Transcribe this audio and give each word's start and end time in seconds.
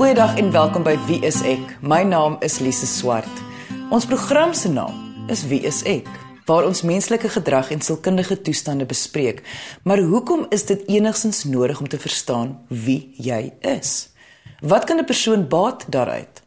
Goeiedag 0.00 0.38
en 0.40 0.48
welkom 0.48 0.80
by 0.80 0.94
Wie 1.04 1.18
is 1.28 1.42
ek? 1.44 1.74
My 1.84 1.98
naam 2.08 2.38
is 2.40 2.54
Lise 2.64 2.86
Swart. 2.88 3.40
Ons 3.92 4.06
program 4.08 4.54
se 4.56 4.70
naam 4.72 5.26
is 5.28 5.42
Wie 5.44 5.58
is 5.68 5.82
ek? 5.84 6.06
Waar 6.48 6.64
ons 6.64 6.80
menslike 6.88 7.28
gedrag 7.28 7.68
en 7.68 7.84
sielkundige 7.84 8.38
toestande 8.40 8.86
bespreek. 8.88 9.42
Maar 9.84 10.00
hoekom 10.00 10.46
is 10.56 10.64
dit 10.70 10.86
enigstens 10.88 11.42
nodig 11.44 11.82
om 11.84 11.88
te 11.92 12.00
verstaan 12.00 12.54
wie 12.68 13.12
jy 13.20 13.52
is? 13.60 14.08
Wat 14.64 14.88
kan 14.88 14.96
'n 14.96 15.04
persoon 15.04 15.44
baat 15.48 15.84
daaruit? 15.92 16.40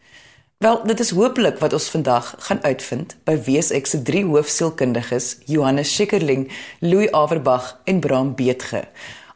Wel, 0.57 0.81
dit 0.85 0.99
is 0.99 1.13
hopelik 1.13 1.59
wat 1.59 1.73
ons 1.73 1.89
vandag 1.89 2.35
gaan 2.39 2.63
uitvind 2.63 3.15
by 3.23 3.37
Wees 3.45 3.71
ek 3.71 3.85
se 3.85 4.01
drie 4.01 4.25
hoofsielkundiges, 4.25 5.37
Johannes 5.45 5.93
Schikkerling, 5.93 6.49
Louis 6.79 7.11
Averbag 7.11 7.81
en 7.85 7.99
Bram 7.99 8.35
Beetge. 8.35 8.87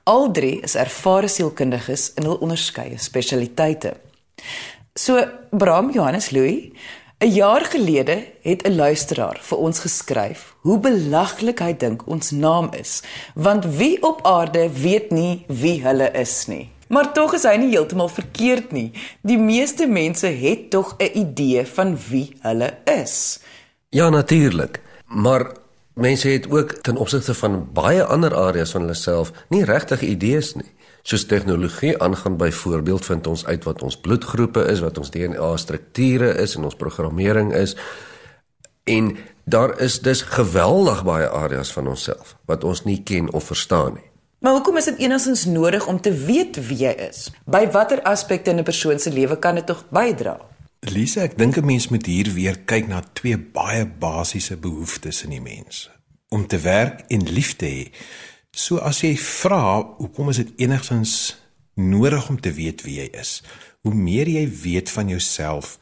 Al 0.04 0.32
drie 0.32 0.60
is 0.62 0.76
ervare 0.76 1.28
sielkundiges 1.28 2.14
in 2.16 2.24
hul 2.24 2.38
onderskeie 2.42 2.98
spesialiteite. 2.98 4.07
So 4.98 5.28
Bram 5.52 5.92
Johannes 5.92 6.32
Louis, 6.32 6.72
'n 7.20 7.32
jaar 7.32 7.66
gelede 7.66 8.26
het 8.42 8.68
'n 8.68 8.76
luisteraar 8.76 9.38
vir 9.42 9.58
ons 9.58 9.80
geskryf 9.80 10.56
hoe 10.62 10.80
belaglik 10.80 11.60
hy 11.60 11.78
dink 11.78 12.08
ons 12.08 12.32
naam 12.32 12.70
is, 12.74 13.02
want 13.36 13.66
wie 13.66 14.04
op 14.04 14.26
aarde 14.26 14.70
weet 14.82 15.12
nie 15.12 15.46
wie 15.48 15.82
hulle 15.84 16.12
is 16.12 16.46
nie. 16.48 16.70
Maar 16.88 17.14
tog 17.14 17.34
is 17.34 17.44
hy 17.44 17.56
nie 17.56 17.70
heeltemal 17.70 18.10
verkeerd 18.10 18.72
nie. 18.72 18.92
Die 19.22 19.38
meeste 19.38 19.88
mense 19.88 20.28
het 20.28 20.70
tog 20.70 20.96
'n 20.98 21.18
idee 21.18 21.66
van 21.66 21.98
wie 22.10 22.38
hulle 22.42 22.78
is. 22.84 23.40
Ja, 23.90 24.10
natuurlik. 24.10 24.82
Maar 25.06 25.52
mense 25.94 26.30
het 26.30 26.52
ook 26.52 26.72
ten 26.82 26.98
opsigte 26.98 27.34
van 27.34 27.70
baie 27.74 28.04
ander 28.04 28.36
areas 28.36 28.72
van 28.72 28.82
hulle 28.82 28.94
self 28.94 29.32
nie 29.50 29.64
regtig 29.64 30.02
idees 30.02 30.54
nie 30.54 30.77
soos 31.08 31.26
tegnologie 31.26 31.94
aangaan 32.04 32.36
byvoorbeeld 32.38 33.06
vind 33.06 33.28
ons 33.28 33.46
uit 33.46 33.64
wat 33.64 33.82
ons 33.82 33.98
bloedgroepe 33.98 34.66
is, 34.68 34.80
wat 34.84 34.98
ons 34.98 35.12
DNA 35.12 35.58
strukture 35.58 36.34
is 36.36 36.56
en 36.56 36.68
ons 36.68 36.76
programmering 36.76 37.54
is. 37.56 37.76
En 38.84 39.16
daar 39.44 39.80
is 39.80 40.02
dus 40.02 40.22
geweldig 40.22 41.04
baie 41.08 41.30
areas 41.30 41.72
van 41.72 41.88
onsself 41.88 42.36
wat 42.46 42.64
ons 42.64 42.84
nie 42.84 43.00
ken 43.04 43.32
of 43.34 43.44
verstaan 43.44 43.94
nie. 43.94 44.04
Maar 44.44 44.60
hoekom 44.60 44.78
is 44.78 44.86
dit 44.86 45.00
enigstens 45.08 45.46
nodig 45.46 45.88
om 45.88 46.02
te 46.02 46.12
weet 46.12 46.60
wie 46.68 46.78
jy 46.84 46.94
is? 47.08 47.32
By 47.46 47.66
watter 47.72 48.02
aspekte 48.04 48.52
in 48.52 48.60
'n 48.60 48.64
persoon 48.64 49.00
se 49.00 49.12
lewe 49.12 49.40
kan 49.40 49.56
dit 49.56 49.66
tog 49.66 49.86
bydra? 49.90 50.38
Lisa, 50.80 51.22
ek 51.22 51.38
dink 51.38 51.58
'n 51.58 51.66
mens 51.66 51.88
moet 51.88 52.06
hier 52.06 52.34
weer 52.34 52.60
kyk 52.60 52.88
na 52.88 53.02
twee 53.14 53.38
baie 53.38 53.88
basiese 53.88 54.58
behoeftes 54.58 55.24
in 55.24 55.30
die 55.30 55.42
mens: 55.42 55.90
om 56.30 56.48
te 56.48 56.60
werk 56.60 57.04
en 57.08 57.24
lief 57.24 57.56
te 57.56 57.66
hê. 57.66 57.92
So 58.58 58.80
as 58.82 59.04
jy 59.06 59.14
vra, 59.22 59.62
hoekom 60.00 60.32
is 60.34 60.40
dit 60.42 60.64
enigstens 60.66 61.12
nodig 61.78 62.26
om 62.32 62.40
te 62.42 62.50
weet 62.58 62.82
wie 62.88 62.96
jy 62.98 63.12
is? 63.14 63.44
Hoe 63.86 63.94
meer 63.94 64.30
jy 64.32 64.48
weet 64.64 64.90
van 64.90 65.12
jouself, 65.14 65.76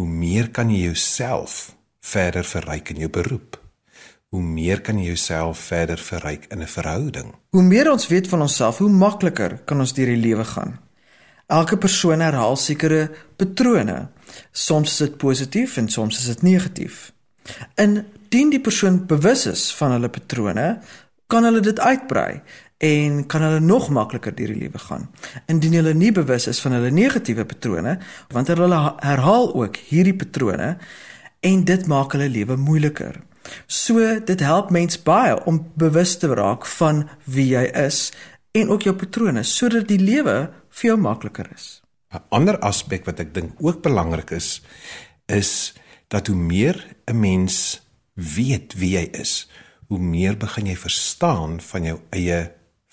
hoe 0.00 0.08
meer 0.08 0.48
kan 0.48 0.72
jy 0.72 0.86
jouself 0.86 1.74
verder 2.00 2.46
verryk 2.48 2.94
in 2.94 3.02
jou 3.04 3.10
beroep. 3.12 3.60
Hoe 4.32 4.40
meer 4.40 4.80
kan 4.80 4.96
jy 4.96 5.10
jouself 5.10 5.60
verder 5.68 6.00
verryk 6.00 6.48
in 6.52 6.62
'n 6.62 6.66
verhouding. 6.66 7.34
Hoe 7.50 7.62
meer 7.62 7.90
ons 7.92 8.08
weet 8.08 8.28
van 8.28 8.40
onsself, 8.40 8.78
hoe 8.78 8.88
makliker 8.88 9.60
kan 9.64 9.80
ons 9.80 9.92
deur 9.92 10.06
die 10.06 10.16
lewe 10.28 10.44
gaan. 10.44 10.80
Elke 11.46 11.76
persoon 11.76 12.20
herhaal 12.20 12.56
sekere 12.56 13.10
patrone. 13.36 14.08
Soms 14.52 14.90
is 14.90 14.96
dit 14.96 15.16
positief 15.16 15.76
en 15.76 15.88
soms 15.88 16.18
is 16.18 16.26
dit 16.26 16.42
negatief. 16.42 17.12
Indien 17.74 18.50
die 18.50 18.60
persoon 18.60 19.06
bewus 19.06 19.46
is 19.46 19.74
van 19.74 19.90
hulle 19.90 20.08
patrone, 20.08 20.80
kan 21.26 21.44
hulle 21.44 21.60
dit 21.60 21.80
uitbrei 21.80 22.42
en 22.78 23.22
kan 23.26 23.42
hulle 23.42 23.60
nog 23.60 23.88
makliker 23.88 24.34
deur 24.36 24.52
die 24.52 24.62
lewe 24.66 24.78
gaan. 24.78 25.08
Indien 25.46 25.78
hulle 25.78 25.94
nie 25.94 26.12
bewus 26.12 26.46
is 26.46 26.60
van 26.60 26.76
hulle 26.76 26.90
negatiewe 26.92 27.46
patrone, 27.48 27.96
want 28.32 28.52
hulle 28.52 28.80
herhaal 29.00 29.54
ook 29.54 29.76
hierdie 29.88 30.16
patrone 30.16 30.76
en 31.40 31.64
dit 31.64 31.86
maak 31.86 32.12
hulle 32.12 32.28
lewe 32.28 32.56
moeiliker. 32.56 33.22
So 33.66 34.20
dit 34.26 34.40
help 34.42 34.70
mens 34.74 34.98
baie 35.02 35.36
om 35.46 35.62
bewus 35.78 36.16
te 36.18 36.32
raak 36.34 36.66
van 36.76 37.06
wie 37.24 37.48
jy 37.54 37.64
is 37.86 38.10
en 38.56 38.72
ook 38.72 38.86
jou 38.88 38.94
patrone 38.96 39.44
sodat 39.46 39.88
die 39.88 40.00
lewe 40.00 40.36
vir 40.78 40.90
jou 40.90 40.98
makliker 41.00 41.48
is. 41.54 41.80
'n 42.12 42.22
Ander 42.30 42.58
aspek 42.58 43.04
wat 43.06 43.20
ek 43.20 43.34
dink 43.34 43.52
ook 43.60 43.82
belangrik 43.82 44.30
is, 44.30 44.62
is 45.26 45.74
dat 46.08 46.26
hoe 46.26 46.36
meer 46.36 46.96
'n 47.06 47.20
mens 47.20 47.82
weet 48.14 48.74
wie 48.74 48.96
jy 48.96 49.08
is, 49.12 49.48
hoe 49.88 49.98
meer 49.98 50.36
begin 50.36 50.66
jy 50.66 50.76
verstaan 50.76 51.60
van 51.60 51.84
jou 51.90 51.98
eie 52.10 52.40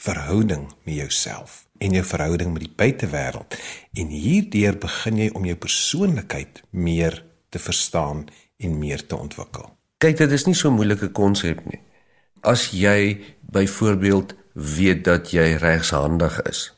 verhouding 0.04 0.68
met 0.84 0.96
jouself 0.96 1.64
en 1.80 1.96
jou 1.96 2.04
verhouding 2.06 2.54
met 2.54 2.66
die 2.66 2.76
buitewêreld 2.76 3.56
en 4.00 4.12
hierdeur 4.12 4.78
begin 4.82 5.22
jy 5.22 5.30
om 5.38 5.46
jou 5.48 5.56
persoonlikheid 5.56 6.64
meer 6.72 7.22
te 7.54 7.60
verstaan 7.62 8.26
en 8.58 8.78
meer 8.80 9.06
te 9.08 9.16
ontwikkel. 9.16 9.70
Kyk, 10.04 10.18
dit 10.18 10.32
is 10.32 10.46
nie 10.46 10.56
so 10.56 10.70
'n 10.70 10.76
moeilike 10.76 11.10
konsep 11.12 11.66
nie. 11.66 11.80
As 12.42 12.72
jy 12.72 13.22
byvoorbeeld 13.42 14.36
weet 14.54 15.04
dat 15.04 15.32
jy 15.32 15.56
regshandig 15.56 16.42
is, 16.42 16.74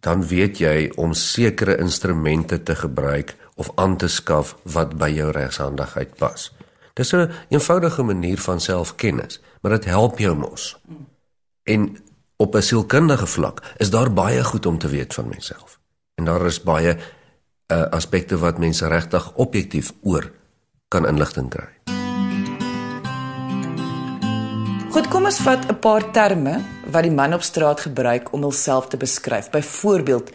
dan 0.00 0.26
weet 0.26 0.58
jy 0.58 0.90
om 0.96 1.14
sekere 1.14 1.78
instrumente 1.78 2.62
te 2.62 2.74
gebruik 2.74 3.36
of 3.54 3.70
aan 3.74 3.96
te 3.96 4.08
skaf 4.08 4.56
wat 4.62 4.96
by 4.98 5.08
jou 5.08 5.30
regshandigheid 5.30 6.16
pas. 6.16 6.50
Dis 6.94 7.12
'n 7.12 7.30
eenvoudige 7.48 8.02
manier 8.02 8.38
van 8.38 8.60
selfkennis, 8.60 9.40
maar 9.60 9.72
dit 9.72 9.84
help 9.84 10.18
jou 10.18 10.36
mos. 10.36 10.76
En 11.62 11.96
op 12.36 12.54
'n 12.54 12.60
sielkundige 12.62 13.26
vlak 13.26 13.62
is 13.76 13.90
daar 13.90 14.12
baie 14.12 14.44
goed 14.44 14.66
om 14.66 14.78
te 14.78 14.88
weet 14.88 15.14
van 15.14 15.28
myself. 15.28 15.80
En 16.14 16.24
daar 16.24 16.46
is 16.46 16.62
baie 16.62 16.96
uh, 17.66 17.82
aspekte 17.82 18.38
wat 18.38 18.58
mense 18.58 18.86
regtig 18.86 19.32
objektief 19.34 19.92
oor 20.02 20.32
kan 20.88 21.06
inligting 21.06 21.48
kry. 21.50 21.68
Goed, 24.90 25.08
kom 25.08 25.24
ons 25.24 25.38
vat 25.38 25.66
'n 25.66 25.78
paar 25.78 26.10
terme 26.10 26.60
wat 26.90 27.02
die 27.02 27.10
man 27.10 27.34
op 27.34 27.42
straat 27.42 27.80
gebruik 27.80 28.32
om 28.32 28.42
homself 28.42 28.86
te 28.88 28.96
beskryf. 28.96 29.50
Byvoorbeeld, 29.50 30.30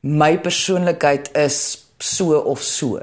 my 0.00 0.38
persoonlikheid 0.40 1.34
is 1.36 1.86
so 1.98 2.38
of 2.38 2.62
so. 2.62 3.00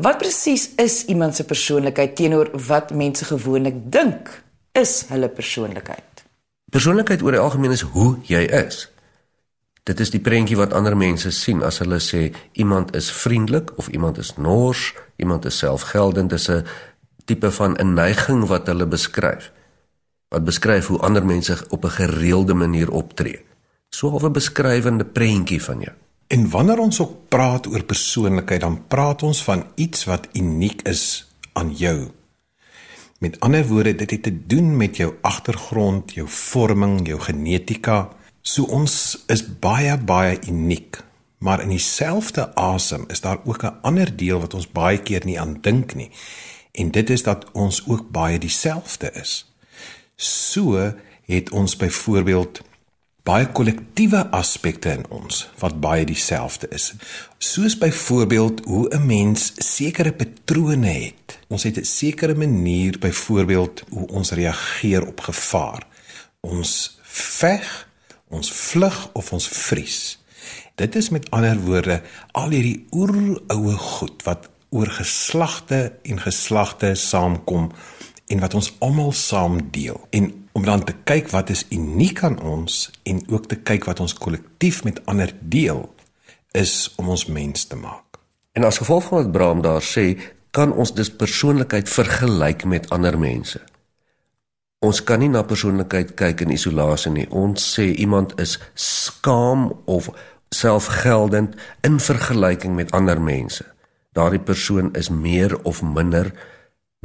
Wat 0.00 0.16
presies 0.16 0.70
is 0.80 1.04
iemand 1.12 1.36
se 1.36 1.44
persoonlikheid 1.44 2.14
teenoor 2.16 2.48
wat 2.66 2.92
mense 2.96 3.24
gewoonlik 3.24 3.74
dink 3.92 4.30
is 4.72 5.04
hulle 5.10 5.28
persoonlikheid? 5.28 6.22
Persoonlikheid 6.72 7.22
oor 7.22 7.36
die 7.36 7.42
algemeen 7.42 7.74
is 7.74 7.84
hoe 7.92 8.14
jy 8.24 8.40
is. 8.62 8.86
Dit 9.84 10.00
is 10.00 10.12
die 10.14 10.22
prentjie 10.24 10.56
wat 10.56 10.72
ander 10.72 10.96
mense 10.96 11.32
sien 11.36 11.60
as 11.66 11.82
hulle 11.84 11.98
sê 12.00 12.30
iemand 12.52 12.94
is 12.96 13.10
vriendelik 13.12 13.74
of 13.76 13.90
iemand 13.92 14.22
is 14.22 14.32
nors, 14.38 14.94
iemand 15.20 15.44
is 15.44 15.58
selfgeldend, 15.58 16.32
dis 16.32 16.48
'n 16.48 16.64
tipe 17.24 17.50
van 17.50 17.76
'n 17.76 17.94
neiging 17.94 18.46
wat 18.48 18.66
hulle 18.72 18.86
beskryf. 18.86 19.52
Wat 20.28 20.44
beskryf 20.44 20.86
hoe 20.86 21.00
ander 21.00 21.26
mense 21.26 21.58
op 21.68 21.84
'n 21.84 21.96
gereelde 22.00 22.54
manier 22.54 22.90
optree. 22.90 23.44
So 23.90 24.16
'n 24.16 24.32
beskrywende 24.32 25.04
prentjie 25.04 25.62
van 25.62 25.80
jou. 25.80 25.96
En 26.30 26.50
wanneer 26.50 26.78
ons 26.78 27.00
ook 27.00 27.14
praat 27.28 27.66
oor 27.66 27.82
persoonlikheid, 27.84 28.60
dan 28.62 28.86
praat 28.86 29.22
ons 29.26 29.42
van 29.42 29.64
iets 29.74 30.04
wat 30.06 30.28
uniek 30.32 30.82
is 30.86 31.26
aan 31.52 31.72
jou. 31.74 32.10
Met 33.18 33.40
ander 33.40 33.66
woorde, 33.66 33.94
dit 33.94 34.10
het 34.10 34.22
te 34.22 34.46
doen 34.46 34.76
met 34.76 34.96
jou 34.96 35.14
agtergrond, 35.26 36.12
jou 36.14 36.28
vorming, 36.28 37.02
jou 37.06 37.18
genetika. 37.20 38.08
So 38.40 38.62
ons 38.62 39.24
is 39.26 39.42
baie 39.58 39.98
baie 39.98 40.38
uniek. 40.46 41.02
Maar 41.38 41.62
in 41.66 41.74
dieselfde 41.74 42.54
asem 42.54 43.04
is 43.08 43.20
daar 43.20 43.40
ook 43.44 43.64
'n 43.64 43.82
ander 43.82 44.16
deel 44.16 44.40
wat 44.40 44.54
ons 44.54 44.70
baie 44.70 45.02
keer 45.02 45.24
nie 45.24 45.40
aan 45.40 45.58
dink 45.60 45.94
nie. 45.94 46.10
En 46.72 46.90
dit 46.90 47.10
is 47.10 47.22
dat 47.22 47.50
ons 47.52 47.86
ook 47.86 48.10
baie 48.10 48.38
dieselfde 48.38 49.12
is. 49.12 49.52
So 50.16 50.94
het 51.24 51.50
ons 51.50 51.76
byvoorbeeld 51.76 52.60
baie 53.24 53.46
kollektiewe 53.52 54.22
aspekte 54.36 54.92
in 54.96 55.04
ons 55.12 55.42
wat 55.60 55.80
baie 55.80 56.04
dieselfde 56.08 56.68
is. 56.74 56.92
Soos 57.38 57.76
byvoorbeeld 57.78 58.64
hoe 58.64 58.88
'n 58.94 59.06
mens 59.06 59.52
sekere 59.56 60.12
patrone 60.12 60.86
het. 60.86 61.38
Ons 61.48 61.62
het 61.62 61.78
'n 61.78 61.84
sekere 61.84 62.34
manier 62.34 62.98
byvoorbeeld 62.98 63.82
hoe 63.88 64.06
ons 64.08 64.30
reageer 64.30 65.06
op 65.06 65.20
gevaar. 65.20 65.86
Ons 66.40 66.98
veg, 67.02 67.88
ons 68.28 68.52
vlug 68.52 69.10
of 69.12 69.32
ons 69.32 69.48
vries. 69.48 70.18
Dit 70.74 70.96
is 70.96 71.08
met 71.08 71.30
ander 71.30 71.58
woorde 71.60 72.02
al 72.32 72.50
hierdie 72.50 72.86
oeroue 72.90 73.76
goed 73.76 74.22
wat 74.22 74.48
oor 74.70 74.86
geslagte 74.86 75.92
en 76.02 76.20
geslagte 76.20 76.94
saamkom 76.94 77.72
en 78.26 78.40
wat 78.40 78.54
ons 78.54 78.72
almal 78.78 79.12
saam 79.12 79.70
deel. 79.70 80.06
En 80.10 80.39
om 80.52 80.64
dan 80.64 80.84
te 80.84 80.94
kyk 81.04 81.30
wat 81.30 81.50
is 81.50 81.66
uniek 81.70 82.22
aan 82.26 82.40
ons 82.42 82.90
en 83.02 83.22
ook 83.28 83.46
te 83.46 83.56
kyk 83.56 83.84
wat 83.84 84.00
ons 84.00 84.14
kollektief 84.14 84.84
met 84.84 85.00
ander 85.06 85.32
deel 85.40 85.86
is 86.56 86.92
om 86.96 87.08
ons 87.08 87.26
mens 87.26 87.64
te 87.64 87.76
maak. 87.76 88.18
En 88.52 88.66
as 88.66 88.80
gevolg 88.82 89.04
van 89.08 89.22
wat 89.22 89.32
Braam 89.32 89.62
daar 89.62 89.84
sê, 89.84 90.18
kan 90.50 90.72
ons 90.72 90.94
dus 90.94 91.12
persoonlikheid 91.14 91.88
vergelyk 91.88 92.64
met 92.64 92.90
ander 92.90 93.18
mense. 93.18 93.60
Ons 94.80 95.02
kan 95.04 95.20
nie 95.20 95.28
na 95.30 95.44
persoonlikheid 95.46 96.14
kyk 96.18 96.42
in 96.46 96.54
isolasie 96.56 97.12
nie. 97.12 97.26
Ons 97.30 97.62
sê 97.76 97.90
iemand 98.00 98.32
is 98.40 98.56
skaam 98.74 99.68
of 99.84 100.08
selfgeldend 100.50 101.54
in 101.86 102.00
vergelyking 102.02 102.74
met 102.74 102.90
ander 102.96 103.20
mense. 103.22 103.64
Daardie 104.16 104.42
persoon 104.42 104.90
is 104.98 105.12
meer 105.12 105.54
of 105.62 105.82
minder 105.82 106.32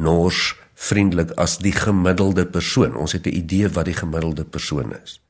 nors 0.01 0.55
vriendelik 0.75 1.31
as 1.39 1.57
die 1.57 1.73
gemiddelde 1.73 2.45
persoon. 2.45 2.95
Ons 2.95 3.11
het 3.11 3.25
'n 3.25 3.35
idee 3.35 3.69
wat 3.69 3.85
die 3.85 3.97
gemiddelde 3.97 4.45
persoon 4.45 4.93
is. 5.03 5.21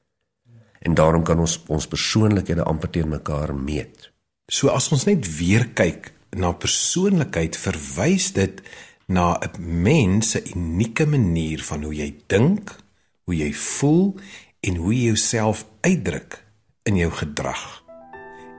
En 0.80 0.94
daarom 0.94 1.24
kan 1.24 1.39
ons 1.39 1.63
ons 1.68 1.88
persoonlikhede 1.88 2.63
amper 2.63 2.89
teen 2.89 3.07
mekaar 3.07 3.56
meet. 3.56 4.12
So 4.47 4.68
as 4.68 4.92
ons 4.92 5.06
net 5.06 5.38
weer 5.38 5.68
kyk 5.74 6.12
na 6.30 6.51
persoonlikheid, 6.51 7.57
verwys 7.57 8.31
dit 8.31 8.62
na 9.07 9.39
'n 9.39 9.81
mens 9.81 10.30
se 10.30 10.44
unieke 10.53 11.06
manier 11.06 11.63
van 11.63 11.83
hoe 11.83 11.95
jy 11.95 12.15
dink, 12.27 12.75
hoe 13.24 13.36
jy 13.36 13.53
voel 13.53 14.15
en 14.59 14.75
hoe 14.75 14.94
jy 14.94 15.06
jouself 15.06 15.65
uitdruk 15.81 16.44
in 16.83 16.95
jou 16.95 17.12
gedrag 17.12 17.83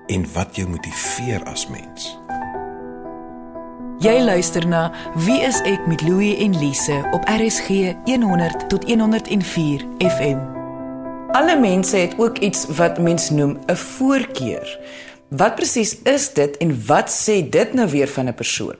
en 0.06 0.32
wat 0.32 0.56
jou 0.56 0.68
motiveer 0.68 1.44
as 1.44 1.68
mens. 1.68 2.16
Jy 3.96 4.18
luister 4.20 4.60
na 4.68 4.90
Wie 5.24 5.38
is 5.40 5.56
ek 5.64 5.86
met 5.88 6.02
Louie 6.04 6.34
en 6.44 6.52
Lise 6.60 6.98
op 7.16 7.22
RSG 7.32 7.94
100 8.04 8.66
tot 8.68 8.84
104 8.84 9.84
FM. 10.04 10.42
Alle 11.32 11.54
mense 11.60 11.96
het 11.96 12.12
ook 12.20 12.36
iets 12.44 12.66
wat 12.76 12.98
mens 13.00 13.30
noem 13.30 13.56
'n 13.66 13.76
voorkeur. 13.76 14.80
Wat 15.28 15.54
presies 15.54 16.02
is 16.02 16.32
dit 16.32 16.56
en 16.56 16.86
wat 16.86 17.08
sê 17.08 17.48
dit 17.48 17.72
nou 17.72 17.88
weer 17.88 18.08
van 18.08 18.28
'n 18.28 18.34
persoon? 18.34 18.76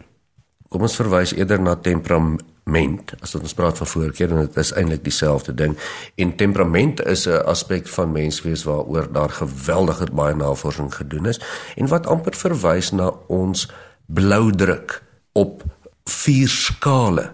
Kom 0.68 0.80
ons 0.80 0.96
verwys 0.96 1.32
eerder 1.32 1.60
na 1.60 1.74
temperament 1.74 3.14
as 3.20 3.34
ons 3.34 3.54
praat 3.54 3.76
van 3.76 3.86
voorkeur 3.86 4.30
en 4.30 4.40
dit 4.40 4.56
is 4.56 4.72
eintlik 4.72 5.04
dieselfde 5.04 5.54
ding. 5.54 5.78
En 6.14 6.36
temperament 6.36 7.06
is 7.06 7.26
'n 7.26 7.44
aspek 7.44 7.88
van 7.88 8.12
menswees 8.12 8.64
waaroor 8.64 9.12
daar 9.12 9.30
geweldige 9.30 10.06
baie 10.12 10.34
navorsing 10.34 10.94
gedoen 10.94 11.26
is 11.26 11.40
en 11.76 11.88
wat 11.88 12.06
amper 12.06 12.34
verwys 12.34 12.90
na 12.90 13.12
ons 13.26 13.72
bloudruk 14.06 15.05
op 15.36 15.64
vier 16.04 16.48
skale 16.48 17.32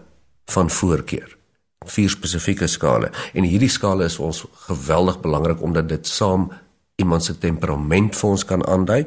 van 0.51 0.71
voorkeur. 0.71 1.37
Vier 1.87 2.11
spesifieke 2.11 2.67
skale. 2.67 3.11
En 3.35 3.47
hierdie 3.47 3.71
skale 3.71 4.07
is 4.11 4.17
vir 4.19 4.29
ons 4.31 4.45
geweldig 4.67 5.21
belangrik 5.23 5.63
omdat 5.63 5.89
dit 5.91 6.07
saam 6.07 6.51
iemand 7.03 7.25
se 7.25 7.39
temperament 7.39 8.17
vir 8.19 8.31
ons 8.31 8.45
kan 8.45 8.67
aandui. 8.67 9.05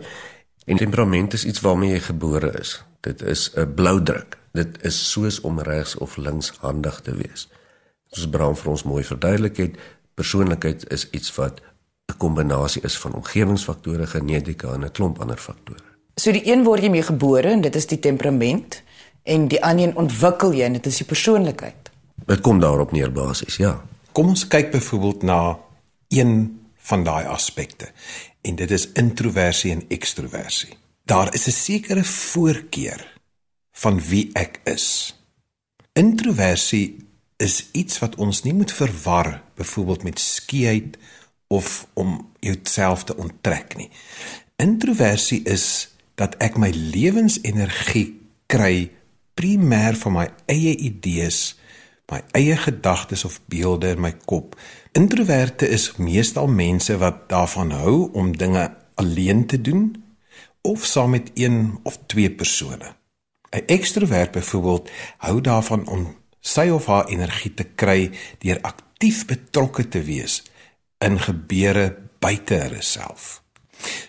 En 0.65 0.79
temperament 0.81 1.33
is 1.33 1.45
iets 1.45 1.61
waarmee 1.63 1.95
jy 1.95 2.01
gebore 2.07 2.51
is. 2.59 2.79
Dit 3.05 3.21
is 3.21 3.51
'n 3.55 3.73
bloudruk. 3.75 4.37
Dit 4.51 4.79
is 4.83 4.97
soos 5.11 5.41
om 5.41 5.59
regs 5.59 5.95
of 5.95 6.17
links 6.17 6.53
handig 6.59 7.01
te 7.01 7.15
wees. 7.15 7.47
Soos 8.11 8.29
Brown 8.29 8.55
vir 8.55 8.71
ons 8.71 8.83
mooi 8.83 9.03
verduidelik 9.03 9.57
het, 9.57 9.77
persoonlikheid 10.13 10.91
is 10.91 11.09
iets 11.11 11.35
wat 11.35 11.61
'n 12.11 12.17
kombinasie 12.17 12.81
is 12.81 12.97
van 12.97 13.13
omgewingsfaktore, 13.13 14.07
genetika 14.07 14.73
en 14.73 14.83
'n 14.83 14.91
klomp 14.91 15.19
ander 15.19 15.37
faktore. 15.37 15.83
So 16.15 16.31
die 16.31 16.47
een 16.47 16.63
word 16.63 16.81
jy 16.81 16.89
mee 16.89 17.03
gebore 17.03 17.49
en 17.51 17.61
dit 17.61 17.75
is 17.75 17.87
die 17.87 17.99
temperament 17.99 18.83
en 19.25 19.47
die 19.49 19.61
ander 19.65 19.87
een 19.87 19.97
ontwikkel 19.97 20.53
jy 20.53 20.67
en 20.69 20.77
dit 20.77 20.85
is 20.85 21.01
die 21.01 21.09
persoonlikheid. 21.09 21.89
Dit 22.29 22.41
kom 22.45 22.59
daarop 22.61 22.93
neer 22.93 23.11
basies, 23.13 23.57
ja. 23.61 23.79
Kom 24.15 24.31
ons 24.31 24.45
kyk 24.47 24.71
byvoorbeeld 24.71 25.25
na 25.27 25.57
een 26.13 26.35
van 26.87 27.03
daai 27.03 27.25
aspekte 27.25 27.89
en 28.45 28.55
dit 28.55 28.71
is 28.71 28.91
introversie 28.93 29.71
en 29.73 29.83
ekstroversie. 29.89 30.77
Daar 31.05 31.33
is 31.33 31.47
'n 31.47 31.51
sekere 31.51 32.03
voorkeur 32.03 33.01
van 33.71 33.99
wie 34.01 34.29
ek 34.33 34.59
is. 34.63 35.15
Introversie 35.93 36.97
is 37.37 37.65
iets 37.71 37.99
wat 37.99 38.15
ons 38.15 38.43
nie 38.43 38.53
moet 38.53 38.71
verwar 38.71 39.41
byvoorbeeld 39.55 40.03
met 40.03 40.19
skeuheid 40.19 40.97
of 41.47 41.87
om 41.93 42.31
jouself 42.39 43.03
te 43.03 43.15
onttrek 43.15 43.75
nie. 43.75 43.89
Introversie 44.55 45.43
is 45.43 45.89
dat 46.15 46.35
ek 46.37 46.57
my 46.57 46.69
lewensenergie 46.69 48.21
kry 48.45 48.91
primêr 49.35 49.95
van 49.99 50.13
my 50.15 50.25
eie 50.51 50.73
idees, 50.87 51.55
my 52.11 52.21
eie 52.37 52.55
gedagtes 52.57 53.25
of 53.27 53.39
beelde 53.51 53.91
in 53.95 54.01
my 54.01 54.13
kop. 54.25 54.55
Introverte 54.95 55.67
is 55.67 55.91
meestal 55.97 56.47
mense 56.47 56.95
wat 57.01 57.25
daarvan 57.29 57.73
hou 57.75 58.09
om 58.13 58.31
dinge 58.37 58.69
alleen 58.95 59.45
te 59.45 59.61
doen 59.61 60.03
of 60.65 60.85
saam 60.85 61.09
met 61.09 61.31
een 61.33 61.79
of 61.83 61.99
twee 62.05 62.31
persone. 62.31 62.95
'n 63.51 63.63
Ekstrovert 63.65 64.31
byvoorbeeld 64.31 64.89
hou 65.17 65.41
daarvan 65.41 65.87
om 65.87 66.15
sy 66.39 66.67
of 66.69 66.85
haar 66.85 67.07
energie 67.07 67.53
te 67.53 67.63
kry 67.63 68.11
deur 68.39 68.59
aktief 68.61 69.25
betrokke 69.25 69.87
te 69.87 70.01
wees 70.01 70.43
in 70.97 71.19
gebeure 71.19 71.97
buite 72.19 72.53
hulle 72.53 72.81
self. 72.81 73.43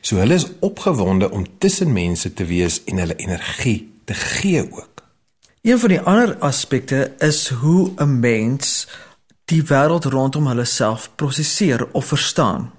So 0.01 0.17
hulle 0.17 0.35
is 0.35 0.49
opgewonde 0.61 1.31
om 1.31 1.47
tussen 1.59 1.93
mense 1.93 2.33
te 2.33 2.45
wees 2.45 2.85
en 2.85 2.97
hulle 3.03 3.17
energie 3.17 3.93
te 4.05 4.15
gee 4.15 4.63
ook. 4.73 4.96
Een 5.67 5.79
van 5.79 5.89
die 5.89 6.01
ander 6.01 6.37
aspekte 6.39 7.15
is 7.19 7.49
hoe 7.49 7.93
'n 7.97 8.21
mens 8.21 8.89
die 9.45 9.63
wêreld 9.63 10.05
rondom 10.05 10.47
hulle 10.47 10.65
self 10.65 11.11
prosesseer 11.15 11.89
of 11.93 12.05
verstaan. 12.07 12.73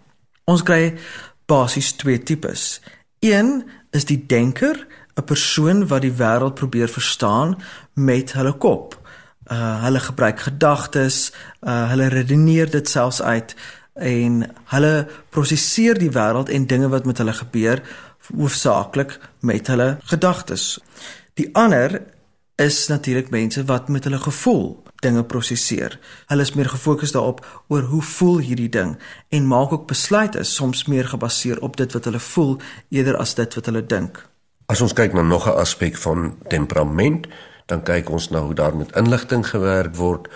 Ons 0.44 0.64
kry 0.64 0.98
basies 1.46 1.92
twee 1.92 2.24
tipes. 2.24 2.82
Een 3.20 3.70
is 3.92 4.06
die 4.06 4.26
denker, 4.26 4.88
'n 5.16 5.24
persoon 5.24 5.88
wat 5.88 6.02
die 6.02 6.12
wêreld 6.12 6.54
probeer 6.54 6.88
verstaan 6.88 7.58
met 7.94 8.34
hulle 8.34 8.54
kop. 8.54 9.08
Uh 9.52 9.84
hulle 9.84 10.00
gebruik 10.00 10.40
gedagtes, 10.40 11.32
uh 11.62 11.90
hulle 11.90 12.08
redeneer 12.08 12.70
dit 12.70 12.90
selfs 12.90 13.22
uit 13.22 13.56
en 13.94 14.56
hulle 14.64 15.08
prosesseer 15.30 15.98
die 15.98 16.12
wêreld 16.12 16.50
en 16.50 16.68
dinge 16.68 16.88
wat 16.88 17.06
met 17.06 17.18
hulle 17.18 17.34
gebeur 17.34 17.82
hoofsaaklik 18.36 19.20
met 19.40 19.68
hulle 19.68 19.98
gedagtes. 20.04 20.80
Die 21.34 21.50
ander 21.56 22.16
is 22.58 22.88
natuurlik 22.88 23.30
mense 23.30 23.64
wat 23.66 23.88
met 23.88 24.04
hulle 24.04 24.18
gevoel 24.18 24.84
dinge 24.96 25.24
prosesseer. 25.24 26.00
Hulle 26.26 26.42
is 26.42 26.54
meer 26.58 26.70
gefokus 26.70 27.12
daarop 27.14 27.46
oor 27.68 27.82
hoe 27.82 28.02
voel 28.02 28.40
hierdie 28.42 28.70
ding 28.70 28.96
en 29.30 29.48
maak 29.48 29.72
ook 29.72 29.86
besluite 29.88 30.44
soms 30.44 30.86
meer 30.86 31.06
gebaseer 31.08 31.62
op 31.62 31.78
dit 31.78 31.94
wat 31.94 32.10
hulle 32.10 32.20
voel 32.20 32.58
eerder 32.90 33.18
as 33.18 33.36
dit 33.38 33.56
wat 33.56 33.70
hulle 33.70 33.86
dink. 33.86 34.24
As 34.66 34.82
ons 34.82 34.94
kyk 34.94 35.14
na 35.14 35.22
nog 35.22 35.46
'n 35.48 35.60
aspek 35.62 35.98
van 35.98 36.38
temperament, 36.48 37.28
dan 37.66 37.84
kyk 37.84 38.10
ons 38.10 38.30
na 38.30 38.40
hoe 38.40 38.54
daar 38.54 38.76
met 38.76 38.96
inligting 38.96 39.48
gewerk 39.48 39.96
word 39.96 40.28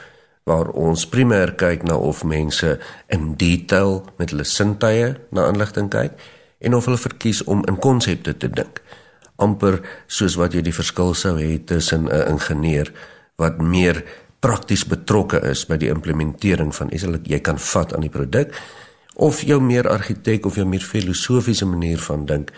waar 0.43 0.69
ons 0.69 1.07
primêr 1.07 1.55
kyk 1.55 1.83
na 1.83 1.95
of 1.95 2.23
mense 2.23 2.79
in 3.07 3.33
detail 3.35 4.05
met 4.17 4.29
hulle 4.29 4.43
sintuie 4.43 5.15
na 5.31 5.47
inligting 5.47 5.89
kyk 5.89 6.11
en 6.59 6.75
of 6.75 6.85
hulle 6.85 6.97
verkies 6.97 7.43
om 7.43 7.65
in 7.65 7.79
konsepte 7.79 8.37
te 8.37 8.49
dink 8.49 8.81
amper 9.41 9.81
soos 10.07 10.37
wat 10.39 10.55
jy 10.55 10.63
die 10.65 10.75
verskil 10.75 11.13
sou 11.17 11.35
hê 11.39 11.57
tussen 11.65 12.07
'n 12.07 12.27
ingenieur 12.35 12.93
wat 13.37 13.61
meer 13.61 14.03
prakties 14.39 14.85
betrokke 14.85 15.41
is 15.51 15.65
by 15.65 15.77
die 15.77 15.89
implementering 15.89 16.75
van 16.75 16.93
iets 16.93 17.03
wat 17.03 17.27
jy 17.27 17.39
kan 17.39 17.59
vat 17.59 17.93
aan 17.93 18.01
die 18.01 18.15
produk 18.17 18.53
of 19.15 19.41
jou 19.41 19.59
meer 19.61 19.89
argitek 19.89 20.45
of 20.45 20.55
jou 20.55 20.65
meer 20.65 20.81
filosofiese 20.81 21.65
manier 21.65 21.99
van 21.99 22.25
dink 22.25 22.51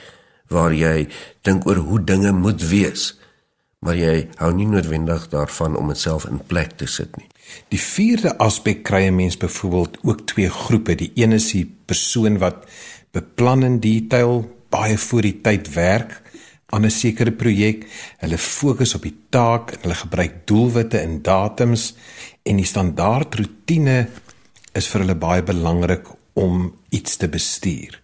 waar 0.48 0.74
jy 0.74 1.08
dink 1.42 1.68
oor 1.68 1.76
hoe 1.76 2.04
dinge 2.04 2.32
moet 2.32 2.62
wees 2.70 3.14
maar 3.84 3.98
jy 4.00 4.28
hou 4.40 4.52
nie 4.56 4.68
noodwendig 4.70 5.28
daarvan 5.34 5.76
om 5.76 5.92
dit 5.92 6.00
self 6.00 6.26
in 6.30 6.40
plek 6.48 6.78
te 6.80 6.88
sit 6.88 7.18
nie. 7.20 7.28
Die 7.74 7.82
vierde 7.82 8.38
aspek 8.40 8.84
kry 8.88 9.08
'n 9.08 9.16
mens 9.16 9.38
byvoorbeeld 9.38 9.98
ook 10.04 10.26
twee 10.26 10.50
groepe. 10.50 10.96
Die 10.96 11.12
een 11.16 11.32
is 11.32 11.52
die 11.52 11.66
persoon 11.86 12.38
wat 12.38 12.66
beplan 13.12 13.64
in 13.64 13.80
detail 13.80 14.50
baie 14.70 14.98
voor 14.98 15.22
die 15.22 15.42
tyd 15.42 15.74
werk 15.74 16.22
aan 16.74 16.86
'n 16.86 16.92
sekere 16.92 17.32
projek. 17.32 17.86
Hulle 18.18 18.38
fokus 18.38 18.96
op 18.96 19.02
die 19.02 19.18
taak 19.30 19.72
en 19.72 19.82
hulle 19.82 19.96
gebruik 19.96 20.34
doelwitte 20.48 21.00
en 21.00 21.22
datums 21.22 21.94
en 22.44 22.56
die 22.56 22.66
standaard 22.66 23.36
rotine 23.36 24.08
is 24.74 24.88
vir 24.88 25.02
hulle 25.02 25.16
baie 25.16 25.44
belangrik 25.44 26.08
om 26.34 26.74
iets 26.90 27.18
te 27.18 27.30
bestuur. 27.30 28.02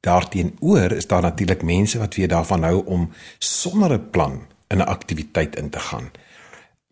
Daarteenoor 0.00 0.92
is 0.92 1.06
daar 1.06 1.22
natuurlik 1.22 1.62
mense 1.62 1.98
wat 1.98 2.14
weer 2.14 2.28
daarvan 2.28 2.62
hou 2.62 2.84
om 2.84 3.12
sonder 3.38 3.92
'n 3.92 4.10
plan 4.10 4.46
in 4.68 4.78
'n 4.78 4.90
aktiwiteit 4.96 5.56
in 5.56 5.70
te 5.70 5.78
gaan. 5.78 6.10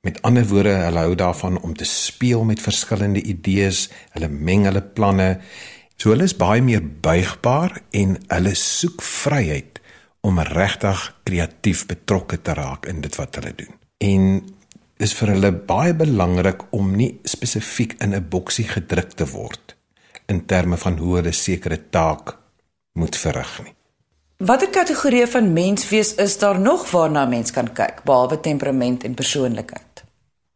Met 0.00 0.22
ander 0.22 0.46
woorde, 0.46 0.68
hulle 0.68 0.98
hou 0.98 1.14
daarvan 1.14 1.60
om 1.60 1.76
te 1.76 1.84
speel 1.84 2.44
met 2.44 2.60
verskillende 2.60 3.22
idees, 3.22 3.90
hulle 4.10 4.28
meng 4.28 4.64
hulle 4.64 4.82
planne. 4.82 5.40
So 5.96 6.10
hulle 6.10 6.22
is 6.22 6.36
baie 6.36 6.62
meer 6.62 6.82
buigbaar 7.00 7.82
en 7.90 8.18
hulle 8.26 8.54
soek 8.54 9.02
vryheid 9.02 9.71
om 10.22 10.38
regtig 10.38 11.04
kreatief 11.26 11.86
betrokke 11.90 12.38
te 12.42 12.54
raak 12.54 12.86
in 12.86 13.02
dit 13.02 13.16
wat 13.18 13.38
hulle 13.38 13.52
doen. 13.58 13.74
En 13.98 14.26
is 15.02 15.14
vir 15.18 15.34
hulle 15.34 15.50
baie 15.52 15.94
belangrik 15.98 16.62
om 16.70 16.94
nie 16.96 17.18
spesifiek 17.24 17.96
in 18.00 18.14
'n 18.14 18.28
boksie 18.28 18.68
gedruk 18.68 19.12
te 19.18 19.26
word 19.26 19.76
in 20.26 20.46
terme 20.46 20.76
van 20.76 20.98
hoe 20.98 21.16
hulle 21.16 21.32
sekere 21.32 21.78
taak 21.90 22.36
moet 22.92 23.16
verrig 23.16 23.62
nie. 23.64 23.74
Watter 24.42 24.70
kategorieë 24.70 25.26
van 25.26 25.52
menswees 25.52 26.14
is 26.14 26.38
daar 26.38 26.60
nog 26.60 26.90
waarna 26.90 27.26
mens 27.26 27.50
kan 27.50 27.72
kyk 27.72 28.02
behalwe 28.04 28.40
temperament 28.40 29.04
en 29.04 29.14
persoonlikheid? 29.14 30.04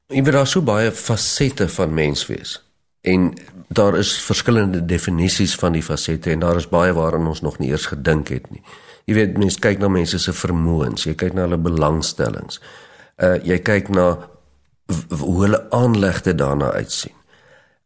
Jy 0.07 0.23
weet 0.23 0.33
daar 0.33 0.47
so 0.47 0.63
baie 0.63 0.93
fasette 0.93 1.69
van 1.69 1.95
menswees. 1.95 2.63
En 3.01 3.35
daar 3.69 3.99
is 3.99 4.23
verskillende 4.23 4.85
definisies 4.85 5.55
van 5.55 5.73
die 5.73 5.83
fasette 5.83 6.31
en 6.31 6.39
daar 6.39 6.57
is 6.57 6.69
baie 6.69 6.93
waaraan 6.93 7.27
ons 7.27 7.41
nog 7.41 7.59
nie 7.59 7.71
eers 7.71 7.87
gedink 7.87 8.29
het 8.29 8.51
nie. 8.51 8.63
Jy 9.07 9.15
weet 9.15 9.37
mense 9.39 9.61
kyk 9.63 9.79
na 9.79 9.87
mense 9.87 10.19
se 10.19 10.33
vermoëns, 10.35 11.05
jy 11.07 11.13
kyk 11.15 11.37
na 11.37 11.45
hulle 11.45 11.61
belangstellings. 11.63 12.59
Uh 13.23 13.37
jy 13.47 13.61
kyk 13.63 13.93
na 13.95 14.07
hoe 14.91 15.37
hulle 15.45 15.61
aanlegte 15.71 16.35
daarna 16.35 16.73
uitsien. 16.75 17.15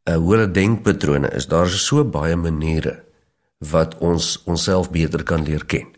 Uh 0.09 0.17
hoe 0.17 0.33
hulle 0.33 0.49
denkpatrone 0.49 1.29
is. 1.37 1.51
Daar 1.53 1.69
is 1.69 1.85
so 1.85 2.07
baie 2.09 2.39
maniere 2.41 3.03
wat 3.69 3.99
ons 4.01 4.39
onsself 4.49 4.89
beter 4.91 5.21
kan 5.29 5.45
leer 5.45 5.67
ken. 5.69 5.93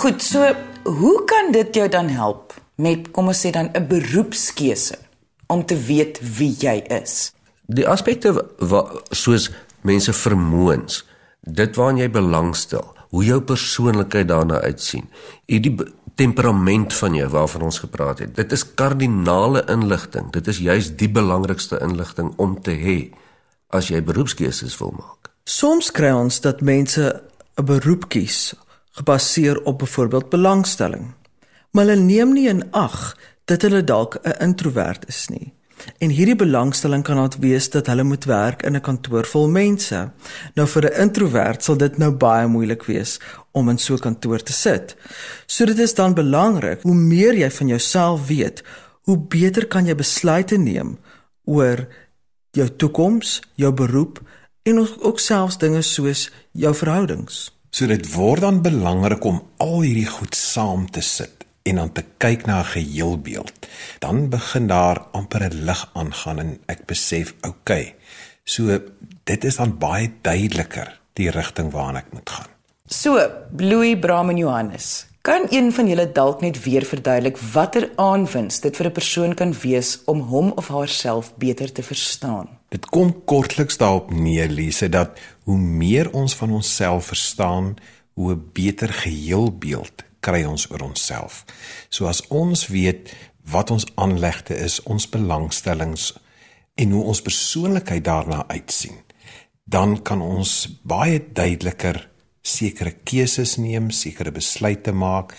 Goed, 0.00 0.24
so 0.24 0.48
hoe 0.88 1.16
kan 1.28 1.52
dit 1.52 1.76
jou 1.76 1.88
dan 1.92 2.08
help 2.08 2.56
met 2.80 3.10
kom 3.12 3.28
ons 3.28 3.44
sê 3.44 3.52
dan 3.52 3.68
'n 3.74 3.84
beroepskeuse 3.84 4.96
om 5.46 5.66
te 5.66 5.76
weet 5.76 6.20
wie 6.38 6.56
jy 6.56 6.80
is? 7.04 7.34
Die 7.66 7.88
aspekte 7.88 8.32
wat 8.58 9.04
soos 9.12 9.50
mense 9.80 10.12
vermoëns, 10.12 11.04
dit 11.40 11.76
waaraan 11.76 12.00
jy 12.02 12.08
belangstel, 12.10 12.84
hoe 13.10 13.24
jou 13.24 13.40
persoonlikheid 13.40 14.28
daarna 14.28 14.60
uitsien, 14.60 15.08
hierdie 15.46 15.76
temperament 16.18 16.94
van 16.94 17.14
jou 17.14 17.28
waarvan 17.30 17.62
ons 17.68 17.78
gepraat 17.78 18.18
het. 18.18 18.34
Dit 18.36 18.52
is 18.52 18.64
kardinale 18.74 19.62
inligting. 19.70 20.32
Dit 20.34 20.48
is 20.50 20.58
juis 20.58 20.90
die 20.98 21.10
belangrikste 21.10 21.78
inligting 21.84 22.32
om 22.36 22.56
te 22.62 22.74
hê 22.74 22.98
as 23.70 23.90
jy 23.92 24.02
beroepskeuses 24.02 24.74
wil 24.80 24.96
maak. 24.98 25.30
Soms 25.48 25.92
kry 25.94 26.10
ons 26.12 26.40
dat 26.44 26.60
mense 26.60 27.22
'n 27.56 27.64
beroep 27.64 28.08
kies 28.08 28.54
gebaseer 28.98 29.62
op 29.62 29.78
byvoorbeeld 29.78 30.28
belangstelling. 30.28 31.14
Maar 31.70 31.84
hulle 31.84 32.02
neem 32.02 32.32
nie 32.32 32.48
in 32.48 32.66
ag 32.70 33.16
dat 33.44 33.62
hulle 33.62 33.84
dalk 33.84 34.18
'n 34.22 34.42
introwert 34.42 35.08
is 35.08 35.28
nie. 35.28 35.52
En 35.98 36.10
hierdie 36.10 36.36
belangstelling 36.36 37.02
kan 37.06 37.20
dit 37.22 37.38
wees 37.42 37.70
dat 37.70 37.86
hulle 37.90 38.04
moet 38.06 38.24
werk 38.24 38.62
in 38.62 38.76
'n 38.76 38.80
kantoor 38.80 39.26
vol 39.26 39.48
mense. 39.48 40.10
Nou 40.54 40.66
vir 40.66 40.84
'n 40.84 41.00
introwert 41.02 41.64
sal 41.64 41.76
dit 41.76 41.98
nou 41.98 42.10
baie 42.10 42.46
moeilik 42.46 42.84
wees 42.84 43.20
om 43.52 43.68
in 43.68 43.78
so 43.78 43.94
'n 43.94 43.98
kantoor 43.98 44.42
te 44.42 44.52
sit. 44.52 44.96
So 45.46 45.64
dit 45.64 45.78
is 45.78 45.94
dan 45.94 46.14
belangrik 46.14 46.82
hoe 46.82 46.94
meer 46.94 47.34
jy 47.34 47.50
van 47.50 47.66
jouself 47.66 48.26
weet, 48.26 48.62
hoe 49.02 49.18
beter 49.18 49.66
kan 49.66 49.86
jy 49.86 49.94
besluite 49.94 50.56
neem 50.56 50.98
oor 51.44 51.88
jou 52.50 52.68
toekoms, 52.76 53.40
jou 53.54 53.72
beroep 53.72 54.20
en 54.62 54.78
ook 54.78 55.18
selfs 55.20 55.58
dinge 55.58 55.82
soos 55.82 56.30
jou 56.52 56.74
verhoudings. 56.74 57.52
So 57.70 57.86
dit 57.86 58.14
word 58.14 58.40
dan 58.40 58.62
belangrik 58.62 59.24
om 59.24 59.42
al 59.56 59.80
hierdie 59.80 60.06
goed 60.06 60.34
saam 60.34 60.90
te 60.90 61.00
sit 61.00 61.37
en 61.68 61.80
dan 61.82 61.92
te 61.92 62.04
kyk 62.18 62.46
na 62.46 62.60
'n 62.60 62.64
geheelbeeld, 62.64 63.66
dan 63.98 64.28
begin 64.28 64.66
daar 64.66 64.98
amper 65.12 65.42
'n 65.42 65.64
lig 65.64 65.90
aangaan 65.92 66.38
en 66.38 66.58
ek 66.66 66.86
besef, 66.86 67.34
oké. 67.40 67.48
Okay, 67.48 67.94
so 68.44 68.80
dit 69.24 69.44
is 69.44 69.56
dan 69.56 69.78
baie 69.78 70.12
duideliker 70.22 71.00
die 71.12 71.30
rigting 71.30 71.72
waarna 71.72 71.98
ek 71.98 72.12
moet 72.12 72.30
gaan. 72.30 72.50
So, 72.86 73.30
Louis 73.56 73.98
Bram 73.98 74.30
en 74.30 74.36
Johannes, 74.36 75.06
kan 75.20 75.46
een 75.50 75.72
van 75.72 75.88
julle 75.88 76.12
dalk 76.12 76.40
net 76.40 76.62
weer 76.64 76.84
verduidelik 76.84 77.36
watter 77.52 77.90
aanwins 77.96 78.60
dit 78.60 78.76
vir 78.76 78.86
'n 78.86 78.92
persoon 78.92 79.34
kan 79.34 79.52
wees 79.52 79.98
om 80.04 80.20
hom 80.20 80.52
of 80.56 80.68
haarself 80.68 81.34
beter 81.36 81.72
te 81.72 81.82
verstaan? 81.82 82.48
Dit 82.68 82.86
kom 82.86 83.24
kortliks 83.24 83.76
daarop 83.76 84.10
neer, 84.10 84.48
Lise, 84.48 84.88
dat 84.88 85.18
hoe 85.44 85.58
meer 85.58 86.12
ons 86.12 86.34
van 86.34 86.50
onsself 86.50 87.04
verstaan, 87.04 87.76
hoe 88.12 88.36
beter 88.36 88.92
geheelbeeld 88.92 90.07
kry 90.20 90.44
ons 90.44 90.70
oor 90.70 90.82
onsself. 90.82 91.44
So 91.90 92.06
as 92.06 92.22
ons 92.28 92.66
weet 92.72 93.12
wat 93.48 93.70
ons 93.70 93.86
aanlegte 93.94 94.56
is, 94.56 94.82
ons 94.82 95.08
belangstellings 95.08 96.12
en 96.78 96.90
hoe 96.94 97.04
ons 97.10 97.22
persoonlikheid 97.22 98.04
daarna 98.04 98.44
uitsien, 98.48 99.00
dan 99.64 100.02
kan 100.02 100.22
ons 100.22 100.68
baie 100.82 101.20
duideliker 101.20 102.08
sekere 102.42 102.94
keuses 103.04 103.56
neem, 103.60 103.90
sekere 103.90 104.32
besluite 104.32 104.92
maak. 104.92 105.34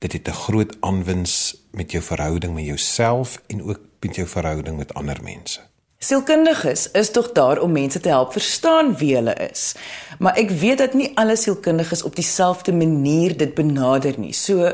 Dit 0.00 0.12
het 0.12 0.28
'n 0.28 0.42
groot 0.44 0.76
aanwins 0.80 1.56
met 1.72 1.90
jou 1.92 2.02
verhouding 2.02 2.54
met 2.54 2.64
jouself 2.64 3.42
en 3.48 3.62
ook 3.62 3.80
met 4.00 4.16
jou 4.16 4.28
verhouding 4.28 4.76
met 4.76 4.94
ander 4.94 5.22
mense. 5.22 5.69
Sielkundiges 6.00 6.86
is 6.96 7.10
tog 7.12 7.32
daar 7.36 7.58
om 7.60 7.72
mense 7.76 8.00
te 8.00 8.08
help 8.08 8.32
verstaan 8.32 8.94
wie 8.96 9.10
hulle 9.18 9.34
is. 9.50 9.74
Maar 10.18 10.38
ek 10.40 10.54
weet 10.62 10.78
dat 10.80 10.94
nie 10.96 11.10
alle 11.20 11.34
sielkundiges 11.36 12.02
op 12.08 12.14
dieselfde 12.16 12.72
manier 12.72 13.34
dit 13.36 13.52
benader 13.54 14.16
nie. 14.16 14.32
So, 14.32 14.70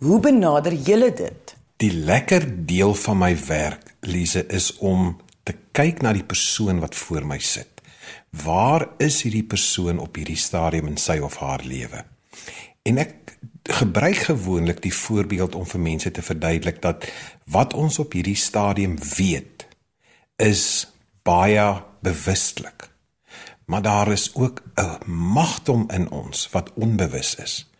hoe 0.00 0.20
benader 0.24 0.72
julle 0.72 1.10
dit? 1.12 1.52
Die 1.84 1.92
lekker 1.92 2.46
deel 2.64 2.94
van 2.96 3.20
my 3.20 3.34
werk, 3.44 3.92
Lise, 4.08 4.46
is 4.48 4.70
om 4.80 5.18
te 5.44 5.52
kyk 5.76 6.00
na 6.00 6.14
die 6.16 6.24
persoon 6.24 6.80
wat 6.80 6.96
voor 6.96 7.28
my 7.28 7.38
sit. 7.44 7.84
Waar 8.32 8.88
is 9.04 9.20
hierdie 9.26 9.44
persoon 9.44 10.00
op 10.00 10.16
hierdie 10.16 10.40
stadium 10.40 10.88
in 10.88 10.96
sy 10.96 11.18
of 11.20 11.36
haar 11.44 11.60
lewe? 11.60 12.06
En 12.88 13.04
ek 13.04 13.36
gebruik 13.64 14.30
gewoonlik 14.30 14.80
die 14.84 14.96
voorbeeld 14.96 15.60
om 15.60 15.68
vir 15.68 15.80
mense 15.80 16.10
te 16.10 16.24
verduidelik 16.24 16.80
dat 16.80 17.04
wat 17.52 17.76
ons 17.76 18.00
op 18.00 18.16
hierdie 18.16 18.36
stadium 18.36 18.96
weet 19.16 19.53
is 20.44 20.92
baie 21.24 21.82
bewustelik. 22.04 22.90
Maar 23.64 23.82
daar 23.82 24.12
is 24.12 24.34
ook 24.34 24.62
'n 24.74 25.10
magdom 25.10 25.84
in 25.90 26.10
ons 26.10 26.48
wat 26.50 26.72
onbewus 26.74 27.34
is. 27.34 27.70